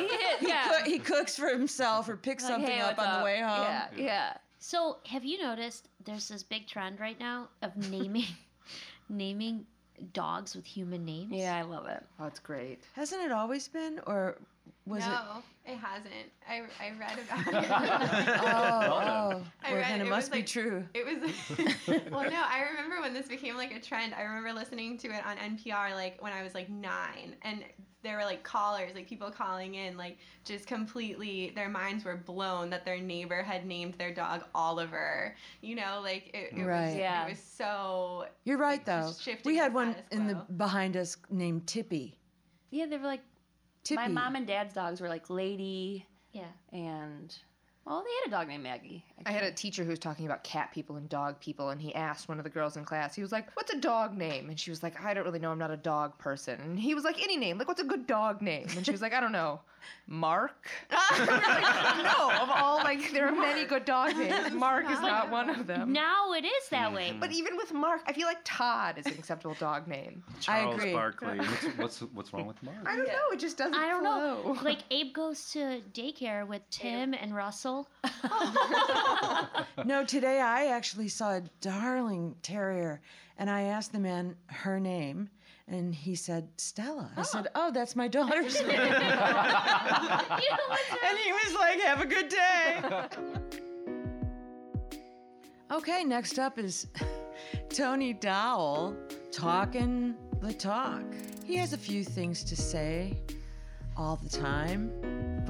[0.07, 0.69] hit, He, yeah.
[0.83, 3.39] coo- he cooks for himself or picks Like, something hey, up what's on the way
[3.39, 3.61] home.
[3.61, 4.33] Yeah, yeah.
[4.59, 8.25] So, have you noticed there's this big trend right now of naming
[9.11, 9.65] naming
[10.13, 11.31] dogs with human names?
[11.31, 12.03] Yeah, I love it.
[12.19, 12.79] Oh, it's great.
[12.93, 14.37] Hasn't it always been, or
[14.85, 15.75] was no, it?
[15.77, 16.13] hasn't.
[16.49, 17.69] I, I read about it.
[18.41, 19.43] Oh, oh.
[19.63, 20.83] I well, read then it, it must be like- true.
[20.93, 21.31] It was
[22.11, 22.41] well, no.
[22.43, 24.13] I remember when this became like a trend.
[24.13, 27.63] I remember listening to it on NPR like when I was like nine, and
[28.03, 32.71] there were like callers, like people calling in, like just completely their minds were blown
[32.71, 35.35] that their neighbor had named their dog Oliver.
[35.61, 36.87] You know, like it, it Right.
[36.87, 37.25] was Yeah.
[37.27, 38.25] it was so.
[38.45, 39.11] You're right, like, though.
[39.45, 42.17] We had one in the behind us named Tippy.
[42.71, 43.21] Yeah, they were like
[43.83, 43.95] Tippy.
[44.01, 46.51] my mom and dad's dogs were like Lady Yeah.
[46.71, 47.35] and
[47.85, 49.03] well, they had a dog named Maggie.
[49.25, 51.93] I had a teacher who was talking about cat people and dog people, and he
[51.95, 54.49] asked one of the girls in class, he was like, What's a dog name?
[54.49, 55.51] And she was like, I don't really know.
[55.51, 56.59] I'm not a dog person.
[56.61, 57.57] And he was like, Any name.
[57.57, 58.67] Like, what's a good dog name?
[58.75, 59.61] And she was like, I don't know.
[60.07, 60.69] Mark?
[61.21, 64.53] We like, no, of all, like, there are many good dog names.
[64.53, 65.91] Mark is not one of them.
[65.91, 67.09] Now it is that way.
[67.09, 67.19] Mm-hmm.
[67.19, 70.23] But even with Mark, I feel like Todd is an acceptable dog name.
[70.39, 70.93] Charles agree.
[70.93, 71.37] Barkley.
[71.37, 72.77] What's, what's what's wrong with Mark?
[72.85, 73.13] I don't know.
[73.33, 74.57] It just doesn't I don't know.
[74.63, 77.80] Like Abe goes to daycare with Tim and Russell.
[79.85, 83.01] No, today I actually saw a darling terrier,
[83.37, 85.29] and I asked the man her name,
[85.67, 87.11] and he said Stella.
[87.17, 88.69] I said, "Oh, oh that's my daughter's name."
[91.03, 92.81] And he was like, "Have a good day."
[95.71, 96.87] okay, next up is
[97.69, 98.95] Tony Dowell
[99.31, 101.03] talking the talk.
[101.45, 103.17] He has a few things to say
[103.97, 104.91] all the time,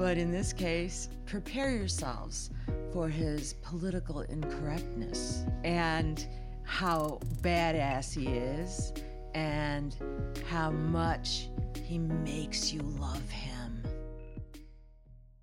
[0.02, 2.50] but in this case, prepare yourselves
[2.92, 6.26] for his political incorrectness and
[6.64, 8.92] how badass he is
[9.34, 9.94] and
[10.48, 11.46] how much
[11.84, 13.80] he makes you love him.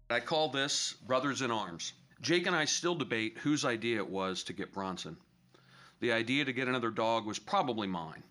[0.09, 1.93] I call this Brothers in Arms.
[2.19, 5.15] Jake and I still debate whose idea it was to get Bronson.
[6.01, 8.23] The idea to get another dog was probably mine,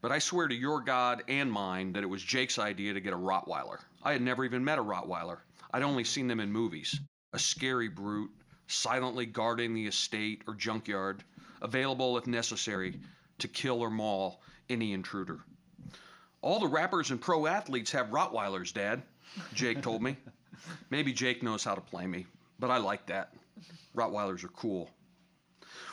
[0.00, 3.12] but I swear to your God and mine that it was Jake's idea to get
[3.12, 3.78] a Rottweiler.
[4.02, 5.38] I had never even met a Rottweiler,
[5.72, 7.00] I'd only seen them in movies.
[7.32, 8.30] A scary brute,
[8.66, 11.22] silently guarding the estate or junkyard,
[11.62, 13.00] available if necessary
[13.38, 15.40] to kill or maul any intruder.
[16.42, 19.02] All the rappers and pro athletes have Rottweilers, Dad,
[19.54, 20.16] Jake told me.
[20.90, 22.26] Maybe Jake knows how to play me,
[22.58, 23.34] but I like that.
[23.94, 24.90] Rottweilers are cool.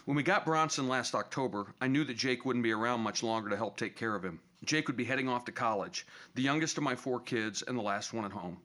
[0.05, 3.49] When we got Bronson last October, I knew that Jake wouldn't be around much longer
[3.49, 4.39] to help take care of him.
[4.65, 6.05] Jake would be heading off to college,
[6.35, 8.57] the youngest of my four kids and the last one at home.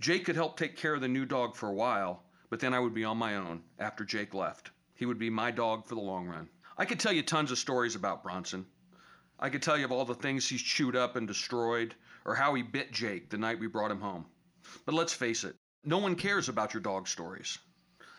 [0.00, 2.78] Jake could help take care of the new dog for a while, but then I
[2.78, 4.70] would be on my own after Jake left.
[4.94, 6.48] He would be my dog for the long run.
[6.78, 8.64] I could tell you tons of stories about Bronson.
[9.38, 12.54] I could tell you of all the things he's chewed up and destroyed, or how
[12.54, 14.24] he bit Jake the night we brought him home.
[14.86, 17.58] But let's face it, no one cares about your dog stories.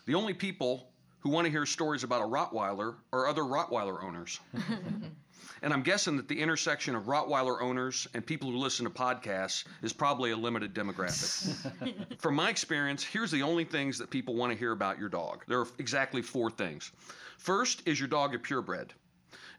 [0.05, 4.39] The only people who want to hear stories about a Rottweiler are other Rottweiler owners.
[5.63, 9.63] And I'm guessing that the intersection of Rottweiler owners and people who listen to podcasts
[9.83, 12.17] is probably a limited demographic.
[12.19, 15.43] From my experience, here's the only things that people want to hear about your dog.
[15.47, 16.91] There are exactly four things.
[17.37, 18.93] First, is your dog a purebred?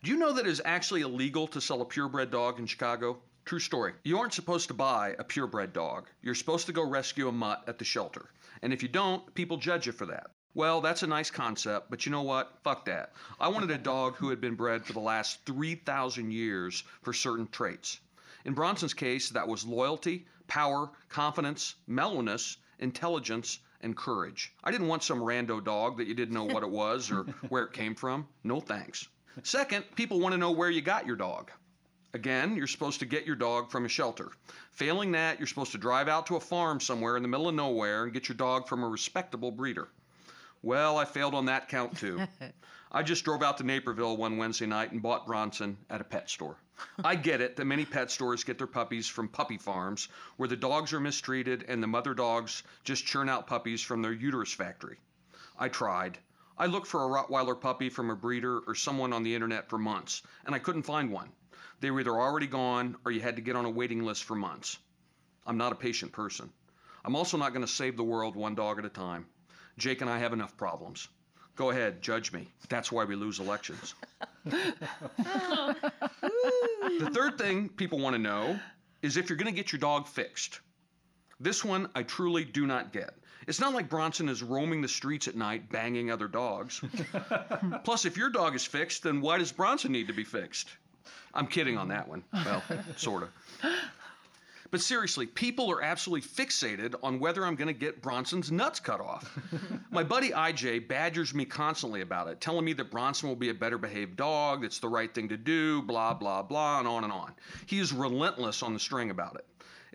[0.03, 3.19] Do you know that it is actually illegal to sell a purebred dog in Chicago?
[3.45, 3.93] True story.
[4.03, 6.09] You aren't supposed to buy a purebred dog.
[6.21, 8.31] You're supposed to go rescue a mutt at the shelter.
[8.62, 10.31] And if you don't, people judge you for that.
[10.55, 12.59] Well, that's a nice concept, but you know what?
[12.62, 13.15] Fuck that.
[13.41, 17.49] I wanted a dog who had been bred for the last 3,000 years for certain
[17.49, 18.01] traits.
[18.45, 24.53] In Bronson's case, that was loyalty, power, confidence, mellowness, intelligence, and courage.
[24.62, 27.65] I didn't want some rando dog that you didn't know what it was or where
[27.65, 28.29] it came from.
[28.45, 29.09] No thanks.
[29.43, 31.51] Second, people want to know where you got your dog.
[32.12, 34.31] Again, you're supposed to get your dog from a shelter.
[34.73, 37.55] Failing that, you're supposed to drive out to a farm somewhere in the middle of
[37.55, 39.88] nowhere and get your dog from a respectable breeder.
[40.62, 42.20] Well, I failed on that count too.
[42.92, 46.31] I just drove out to Naperville one Wednesday night and bought Bronson at a pet
[46.31, 46.57] store.
[47.03, 50.57] I get it that many pet stores get their puppies from puppy farms where the
[50.57, 54.98] dogs are mistreated and the mother dogs just churn out puppies from their uterus factory.
[55.59, 56.18] I tried.
[56.59, 59.79] I looked for a Rottweiler puppy from a breeder or someone on the internet for
[59.79, 61.33] months, and I couldn't find one.
[61.81, 64.37] They were either already gone or you had to get on a waiting list for
[64.37, 64.79] months.
[65.46, 66.53] I'm not a patient person.
[67.05, 69.27] I'm also not going to save the world one dog at a time.
[69.78, 71.08] Jake and I have enough problems.
[71.54, 72.48] Go ahead, judge me.
[72.68, 73.94] That's why we lose elections.
[74.44, 74.56] the
[77.12, 78.58] third thing people want to know
[79.02, 80.61] is if you're going to get your dog fixed.
[81.40, 83.14] This one I truly do not get.
[83.48, 86.80] It's not like Bronson is roaming the streets at night banging other dogs.
[87.85, 90.68] Plus, if your dog is fixed, then why does Bronson need to be fixed?
[91.35, 92.22] I'm kidding on that one.
[92.32, 92.62] Well,
[92.96, 93.30] sort of.
[94.72, 99.02] But seriously, people are absolutely fixated on whether I'm going to get Bronson's nuts cut
[99.02, 99.38] off.
[99.90, 103.54] My buddy IJ badgers me constantly about it, telling me that Bronson will be a
[103.54, 107.12] better behaved dog, that's the right thing to do, blah, blah, blah, and on and
[107.12, 107.35] on.
[107.66, 109.44] He is relentless on the string about it.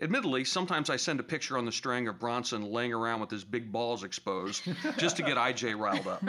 [0.00, 3.42] Admittedly, sometimes I send a picture on the string of Bronson laying around with his
[3.42, 4.62] big balls exposed
[4.96, 6.22] just to get IJ riled up.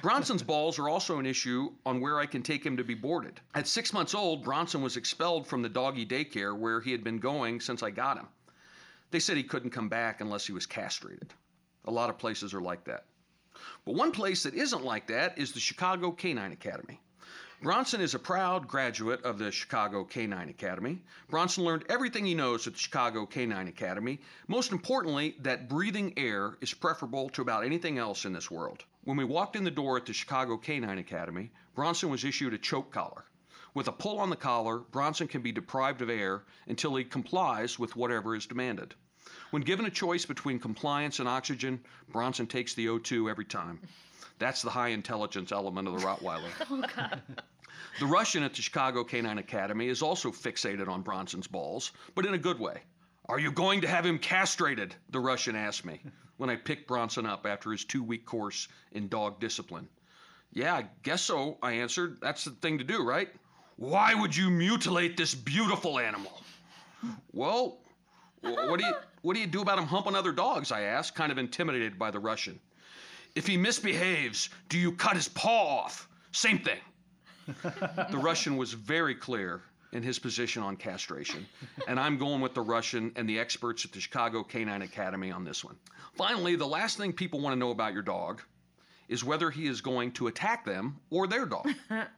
[0.00, 3.40] Bronson's balls are also an issue on where I can take him to be boarded.
[3.54, 7.18] At six months old, Bronson was expelled from the doggy daycare where he had been
[7.18, 8.28] going since I got him.
[9.10, 11.34] They said he couldn't come back unless he was castrated.
[11.86, 13.06] A lot of places are like that.
[13.84, 17.00] But one place that isn't like that is the Chicago Canine Academy.
[17.64, 20.98] Bronson is a proud graduate of the Chicago Canine Academy.
[21.30, 24.20] Bronson learned everything he knows at the Chicago Canine Academy.
[24.48, 28.84] Most importantly, that breathing air is preferable to about anything else in this world.
[29.04, 32.58] When we walked in the door at the Chicago Canine Academy, Bronson was issued a
[32.58, 33.24] choke collar.
[33.72, 37.78] With a pull on the collar, Bronson can be deprived of air until he complies
[37.78, 38.94] with whatever is demanded.
[39.52, 43.80] When given a choice between compliance and oxygen, Bronson takes the O2 every time.
[44.38, 46.50] That's the high intelligence element of the Rottweiler.
[46.70, 47.22] Oh, God.
[48.00, 52.34] The Russian at the Chicago Canine Academy is also fixated on Bronson's balls, but in
[52.34, 52.82] a good way.
[53.26, 54.94] Are you going to have him castrated?
[55.10, 56.00] The Russian asked me
[56.36, 59.88] when I picked Bronson up after his two week course in dog discipline.
[60.52, 62.18] Yeah, I guess so, I answered.
[62.20, 63.28] That's the thing to do, right?
[63.76, 66.42] Why would you mutilate this beautiful animal?
[67.32, 67.78] Well,
[68.40, 70.70] what do you what do you do about him humping other dogs?
[70.70, 72.60] I asked, kind of intimidated by the Russian.
[73.34, 76.08] If he misbehaves, do you cut his paw off?
[76.32, 76.78] Same thing.
[78.10, 81.46] the Russian was very clear in his position on castration,
[81.86, 85.44] and I'm going with the Russian and the experts at the Chicago Canine Academy on
[85.44, 85.76] this one.
[86.16, 88.42] Finally, the last thing people want to know about your dog
[89.08, 91.68] is whether he is going to attack them or their dog.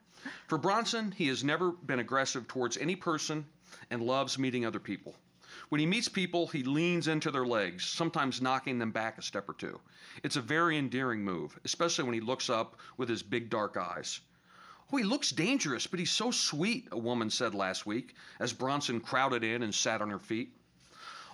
[0.48, 3.44] For Bronson, he has never been aggressive towards any person
[3.90, 5.14] and loves meeting other people.
[5.68, 9.48] When he meets people, he leans into their legs, sometimes knocking them back a step
[9.48, 9.80] or two.
[10.22, 14.20] It's a very endearing move, especially when he looks up with his big dark eyes.
[14.92, 19.00] Oh, he looks dangerous, but he's so sweet, a woman said last week as Bronson
[19.00, 20.56] crowded in and sat on her feet.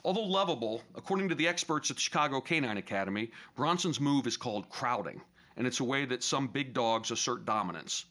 [0.04, 4.70] Although lovable, according to the experts at the Chicago Canine Academy, Bronson's move is called
[4.70, 5.20] crowding,
[5.56, 8.06] and it's a way that some big dogs assert dominance.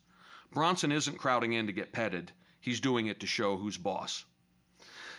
[0.51, 4.25] Bronson isn't crowding in to get petted, he's doing it to show who's boss.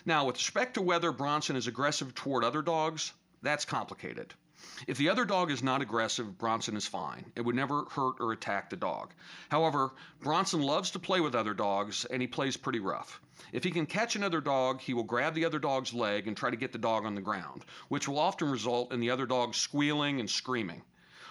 [0.05, 4.35] Now, with respect to whether Bronson is aggressive toward other dogs, that's complicated.
[4.87, 7.32] If the other dog is not aggressive, Bronson is fine.
[7.34, 9.12] It would never hurt or attack the dog.
[9.49, 13.20] However, Bronson loves to play with other dogs and he plays pretty rough.
[13.53, 16.51] If he can catch another dog, he will grab the other dog's leg and try
[16.51, 19.55] to get the dog on the ground, which will often result in the other dog
[19.55, 20.82] squealing and screaming.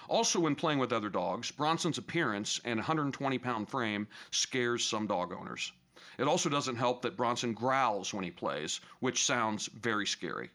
[0.09, 5.31] Also, when playing with other dogs, Bronson's appearance and 120 pound frame scares some dog
[5.31, 5.71] owners.
[6.17, 10.49] It also doesn't help that Bronson growls when he plays, which sounds very scary.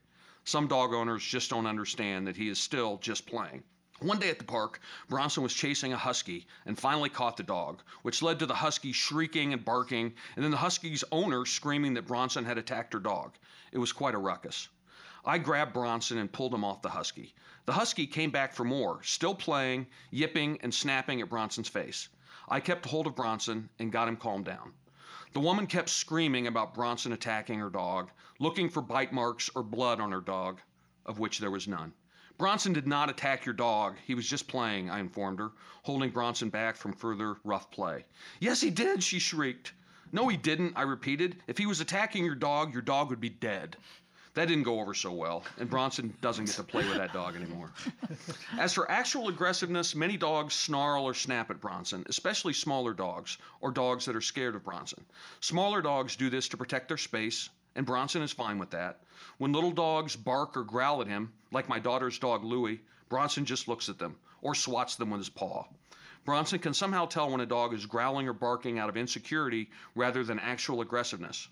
[0.47, 3.65] Some dog owners just don't understand that he is still just playing.
[3.99, 4.79] One day at the park,
[5.09, 8.93] Bronson was chasing a husky and finally caught the dog, which led to the husky
[8.93, 13.35] shrieking and barking, and then the husky's owner screaming that Bronson had attacked her dog.
[13.73, 14.69] It was quite a ruckus.
[15.25, 17.35] I grabbed Bronson and pulled him off the husky.
[17.65, 22.09] The husky came back for more, still playing, yipping, and snapping at Bronson's face.
[22.49, 24.75] I kept hold of Bronson and got him calmed down.
[25.37, 30.01] The woman kept screaming about Bronson attacking her dog, looking for bite marks or blood
[30.01, 30.63] on her dog,
[31.05, 31.93] of which there was none.
[32.39, 33.99] Bronson did not attack your dog.
[34.07, 38.07] He was just playing, I informed her, holding Bronson back from further rough play.
[38.41, 39.75] Yes, he did, she shrieked.
[40.11, 41.43] No, he didn't, I repeated.
[41.47, 43.77] If he was attacking your dog, your dog would be dead.
[44.37, 47.37] That didn't go over so well, and Bronson doesn't get to play with that dog
[47.37, 47.71] anymore.
[48.59, 53.71] As for actual aggressiveness, many dogs snarl or snap at Bronson, especially smaller dogs or
[53.71, 55.03] dogs that are scared of Bronson.
[55.41, 59.01] Smaller dogs do this to protect their space, and Bronson is fine with that.
[59.39, 63.69] When little dogs bark or growl at him, like my daughter's dog Louie, Bronson just
[63.69, 65.65] looks at them or swats them with his paw.
[66.27, 70.23] Bronson can somehow tell when a dog is growling or barking out of insecurity rather
[70.25, 71.49] than actual aggressiveness.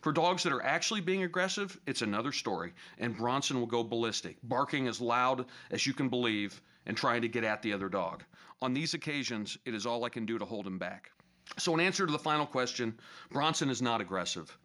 [0.00, 4.36] For dogs that are actually being aggressive, it's another story, and Bronson will go ballistic,
[4.42, 8.24] barking as loud as you can believe and trying to get at the other dog.
[8.60, 11.10] On these occasions, it is all I can do to hold him back.
[11.58, 12.98] So, in answer to the final question,
[13.30, 14.56] Bronson is not aggressive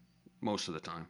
[0.42, 1.08] most of the time.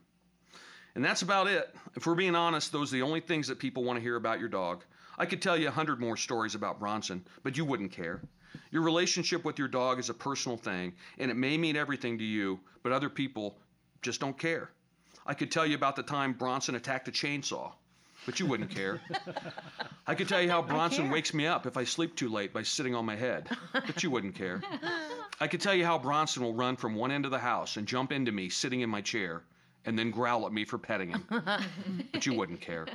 [0.94, 1.74] And that's about it.
[1.96, 4.38] If we're being honest, those are the only things that people want to hear about
[4.38, 4.84] your dog.
[5.18, 8.20] I could tell you a hundred more stories about Bronson, but you wouldn't care.
[8.70, 12.24] Your relationship with your dog is a personal thing, and it may mean everything to
[12.24, 13.58] you, but other people
[14.04, 14.70] just don't care.
[15.26, 17.72] I could tell you about the time Bronson attacked a chainsaw,
[18.26, 19.00] but you wouldn't care.
[20.06, 22.62] I could tell you how Bronson wakes me up if I sleep too late by
[22.62, 24.62] sitting on my head, but you wouldn't care.
[25.40, 27.88] I could tell you how Bronson will run from one end of the house and
[27.88, 29.42] jump into me sitting in my chair
[29.86, 31.26] and then growl at me for petting him,
[32.12, 32.86] but you wouldn't care.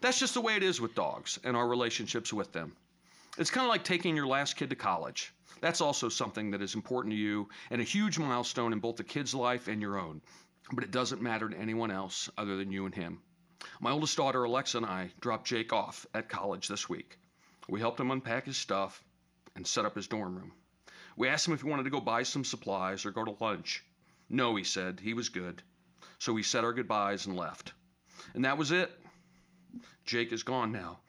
[0.00, 2.74] That's just the way it is with dogs and our relationships with them.
[3.36, 5.34] It's kind of like taking your last kid to college.
[5.60, 9.04] That's also something that is important to you and a huge milestone in both the
[9.04, 10.20] kid's life and your own
[10.72, 13.20] but it doesn't matter to anyone else other than you and him.
[13.80, 17.18] My oldest daughter, Alexa, and I dropped Jake off at college this week.
[17.68, 19.02] We helped him unpack his stuff
[19.56, 20.52] and set up his dorm room.
[21.16, 23.84] We asked him if he wanted to go buy some supplies or go to lunch.
[24.28, 25.62] No, he said, he was good.
[26.18, 27.72] So we said our goodbyes and left.
[28.34, 28.90] And that was it.
[30.04, 31.00] Jake is gone now.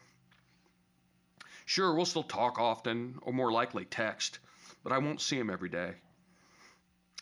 [1.66, 4.40] Sure, we'll still talk often, or more likely text,
[4.84, 5.94] but I won't see him every day.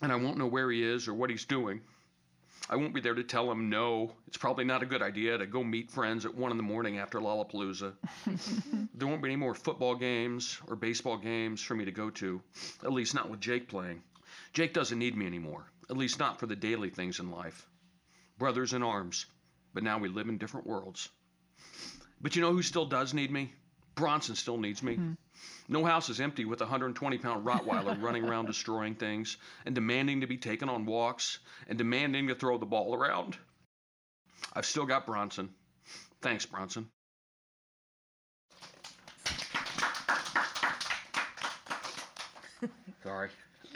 [0.01, 1.81] And I won't know where he is or what he's doing.
[2.69, 4.13] I won't be there to tell him no.
[4.27, 6.97] It's probably not a good idea to go meet friends at one in the morning
[6.97, 7.93] after Lollapalooza.
[8.95, 12.41] there won't be any more football games or baseball games for me to go to,
[12.83, 14.01] at least not with Jake playing.
[14.53, 17.67] Jake doesn't need me anymore, at least not for the daily things in life.
[18.37, 19.25] Brothers in arms,
[19.73, 21.09] but now we live in different worlds.
[22.21, 23.53] But you know who still does need me?
[23.95, 24.93] Bronson still needs me.
[24.93, 25.13] Mm-hmm.
[25.67, 30.21] No house is empty with a 120 pound Rottweiler running around destroying things and demanding
[30.21, 33.37] to be taken on walks and demanding to throw the ball around.
[34.53, 35.49] I've still got Bronson.
[36.21, 36.89] Thanks, Bronson.
[43.03, 43.29] Sorry.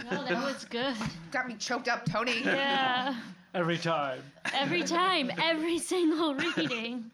[0.09, 0.95] Well, that was good.
[1.31, 2.41] Got me choked up, Tony.
[2.43, 3.15] Yeah.
[3.53, 4.21] Every time.
[4.53, 5.31] Every time.
[5.41, 7.09] Every single reading.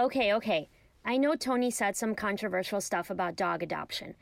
[0.00, 0.70] Okay, okay.
[1.04, 4.14] I know Tony said some controversial stuff about dog adoption.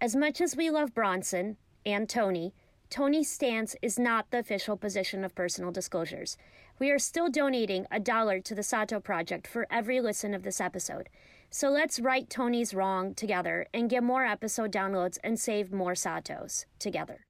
[0.00, 1.56] As much as we love Bronson
[1.86, 2.52] and Tony,
[2.88, 6.36] Tony's stance is not the official position of personal disclosures.
[6.80, 10.60] We are still donating a dollar to the Sato Project for every listen of this
[10.60, 11.08] episode.
[11.48, 16.64] So let's right Tony's wrong together and get more episode downloads and save more Satos
[16.80, 17.24] together.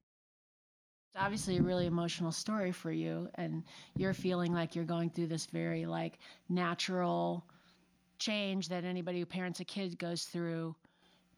[1.13, 3.63] It's obviously a really emotional story for you, and
[3.95, 7.45] you're feeling like you're going through this very like natural
[8.21, 10.77] change that anybody who parents a kid goes through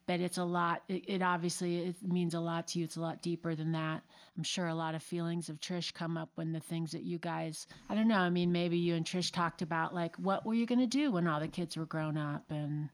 [0.07, 2.85] but it's a lot it, it, obviously it means a lot to you.
[2.85, 4.03] It's a lot deeper than that.
[4.37, 7.19] I'm sure a lot of feelings of trish come up when the things that you
[7.19, 10.55] guys i don't know i mean maybe you and trish talked about like what were
[10.55, 12.89] you going to do when all the kids were grown up and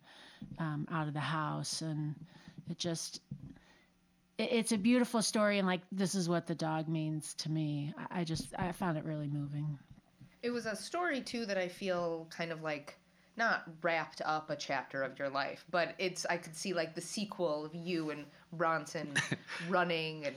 [0.59, 1.83] um, out of the house?
[1.83, 2.15] And
[2.71, 3.21] it just
[4.39, 7.95] it, it's a beautiful story and like this is what the dog means to me.
[8.11, 9.79] I just i found it really moving.
[10.43, 12.99] It was a story too that i feel kind of like
[13.39, 17.01] not wrapped up a chapter of your life, but it's I could see like the
[17.01, 19.15] sequel of you and Bronson
[19.69, 20.37] running and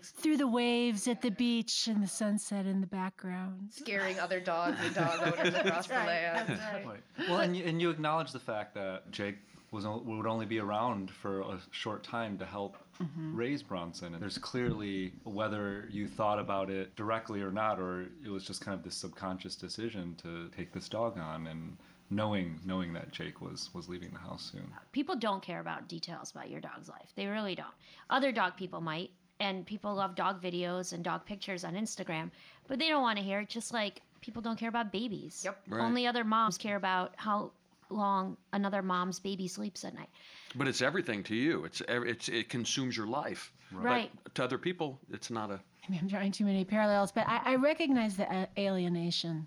[0.00, 4.78] through the waves at the beach and the sunset in the background, scaring other dogs
[4.84, 6.60] and dog owners across right, the land.
[6.86, 7.28] Right.
[7.28, 9.36] Well, and you, and you acknowledge the fact that Jake
[9.70, 13.36] was would only be around for a short time to help mm-hmm.
[13.36, 14.14] raise Bronson.
[14.14, 18.64] And there's clearly whether you thought about it directly or not, or it was just
[18.64, 21.76] kind of this subconscious decision to take this dog on and
[22.10, 24.72] knowing knowing that Jake was was leaving the house soon.
[24.92, 27.12] People don't care about details about your dog's life.
[27.14, 27.66] They really don't.
[28.10, 32.30] Other dog people might, and people love dog videos and dog pictures on Instagram,
[32.66, 33.48] but they don't want to hear it.
[33.48, 35.42] Just like people don't care about babies.
[35.44, 35.60] Yep.
[35.68, 35.82] Right.
[35.82, 37.52] Only other moms care about how
[37.90, 40.08] long another mom's baby sleeps at night.
[40.54, 41.64] But it's everything to you.
[41.64, 43.52] It's it's it consumes your life.
[43.72, 44.10] Right.
[44.24, 45.60] But to other people, it's not a.
[45.88, 49.46] Maybe I'm drawing too many parallels, but I, I recognize the alienation.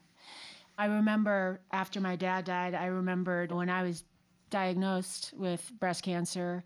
[0.81, 4.03] I remember after my dad died, I remembered when I was
[4.49, 6.63] diagnosed with breast cancer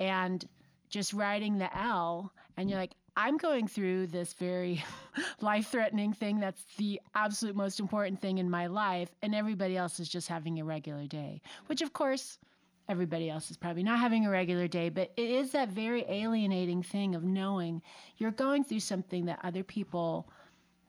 [0.00, 0.44] and
[0.88, 4.82] just writing the L, and you're like, I'm going through this very
[5.40, 10.00] life threatening thing that's the absolute most important thing in my life, and everybody else
[10.00, 12.40] is just having a regular day, which of course,
[12.88, 16.82] everybody else is probably not having a regular day, but it is that very alienating
[16.82, 17.80] thing of knowing
[18.16, 20.28] you're going through something that other people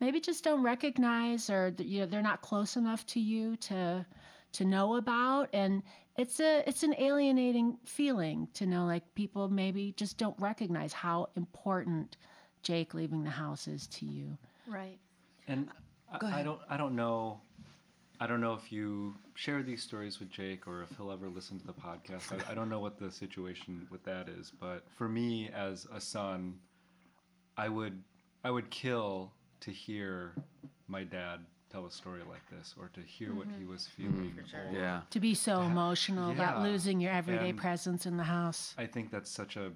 [0.04, 4.06] maybe just don't recognize or you know they're not close enough to you to
[4.52, 5.82] to know about and
[6.18, 11.30] it's a it's an alienating feeling to know like people maybe just don't recognize how
[11.38, 12.18] important
[12.64, 14.38] Jake leaving the house is to you.
[14.68, 15.00] Right.
[15.48, 15.70] And
[16.12, 17.40] I, I don't I don't know
[18.20, 21.60] I don't know if you share these stories with Jake or if he'll ever listen
[21.60, 22.32] to the podcast.
[22.32, 26.00] I, I don't know what the situation with that is, but for me as a
[26.00, 26.60] son,
[27.58, 28.04] I would
[28.44, 29.32] I would kill
[29.64, 30.34] to hear
[30.88, 31.40] my dad
[31.72, 33.72] tell a story like this or to hear what he mm-hmm.
[33.72, 34.12] was mm-hmm.
[34.12, 34.40] feeling.
[34.40, 35.02] or- Yeah.
[35.10, 38.76] To be so emotional about losing your everyday And- presence in the house.
[38.78, 39.72] I think that's such a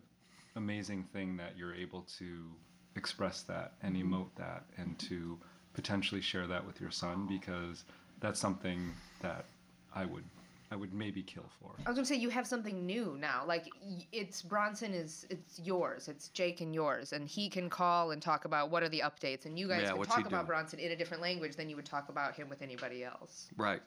[0.55, 2.51] amazing thing that you're able to
[2.95, 4.13] express that and mm-hmm.
[4.13, 5.39] emote that and to
[5.73, 7.85] potentially share that with your son because
[8.19, 9.45] that's something that
[9.93, 10.23] I would
[10.71, 11.71] I would maybe kill for.
[11.85, 13.43] I was gonna say you have something new now.
[13.45, 13.69] Like
[14.11, 16.07] it's Bronson is it's yours.
[16.07, 19.45] It's Jake and yours, and he can call and talk about what are the updates,
[19.45, 20.45] and you guys Yeah, can talk about doing?
[20.45, 23.49] Bronson in a different language than you would talk about him with anybody else.
[23.55, 23.81] Right.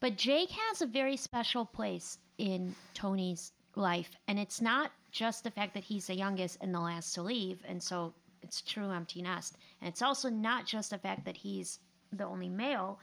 [0.00, 4.16] But Jake has a very special place in Tony's life.
[4.28, 7.62] And it's not just the fact that he's the youngest and the last to leave.
[7.66, 8.12] And so
[8.42, 9.56] it's true empty nest.
[9.80, 11.78] And it's also not just the fact that he's
[12.12, 12.98] the only male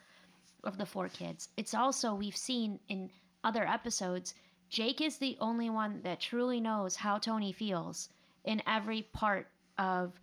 [0.64, 1.50] of the four kids.
[1.58, 3.10] It's also, we've seen in
[3.44, 4.34] other episodes,
[4.70, 8.10] Jake is the only one that truly knows how Tony feels
[8.46, 9.48] in every part
[9.78, 10.14] of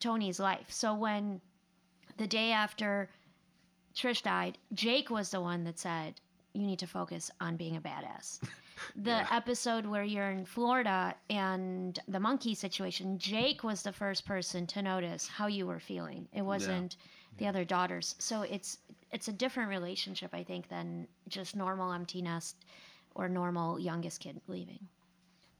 [0.00, 0.70] Tony's life.
[0.70, 1.40] So when
[2.16, 3.10] the day after
[3.94, 6.14] Trish died, Jake was the one that said,
[6.54, 8.40] You need to focus on being a badass.
[8.94, 14.68] The episode where you're in Florida and the monkey situation, Jake was the first person
[14.68, 16.28] to notice how you were feeling.
[16.32, 16.94] It wasn't
[17.38, 18.14] the other daughters.
[18.20, 18.78] So it's
[19.10, 22.56] it's a different relationship, I think, than just normal empty nest
[23.14, 24.86] or normal youngest kid leaving.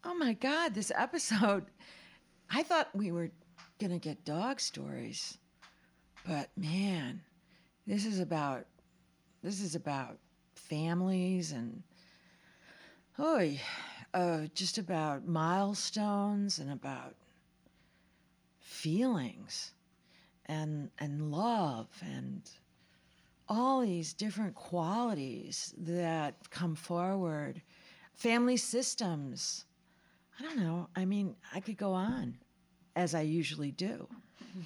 [0.04, 1.66] Oh my God, this episode.
[2.50, 3.30] I thought we were
[3.78, 5.38] going to get dog stories.
[6.26, 7.20] But man,
[7.86, 8.66] this is about
[9.42, 10.18] this is about
[10.54, 11.82] families and
[13.18, 13.50] oh,
[14.12, 17.14] uh, just about milestones and about
[18.60, 19.72] feelings
[20.46, 22.42] and and love and
[23.48, 27.62] all these different qualities that come forward
[28.14, 29.64] family systems
[30.38, 32.36] i don't know i mean i could go on
[32.96, 34.06] as i usually do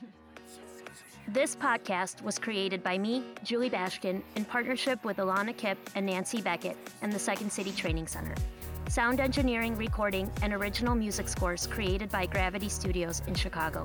[1.29, 6.43] This podcast was created by me, Julie Bashkin, in partnership with Alana Kipp and Nancy
[6.43, 8.35] Beckett and the Second City Training Center.
[8.89, 13.85] Sound engineering, recording, and original music scores created by Gravity Studios in Chicago.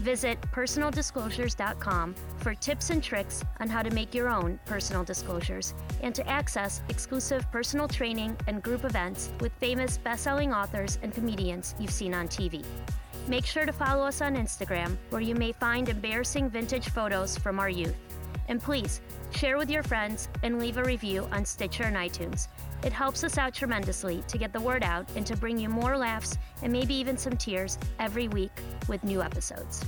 [0.00, 6.14] Visit personaldisclosures.com for tips and tricks on how to make your own personal disclosures and
[6.14, 11.90] to access exclusive personal training and group events with famous best-selling authors and comedians you've
[11.90, 12.64] seen on TV.
[13.28, 17.60] Make sure to follow us on Instagram, where you may find embarrassing vintage photos from
[17.60, 18.09] our youth.
[18.50, 22.48] And please, share with your friends and leave a review on Stitcher and iTunes.
[22.82, 25.96] It helps us out tremendously to get the word out and to bring you more
[25.96, 28.50] laughs and maybe even some tears every week
[28.88, 29.84] with new episodes.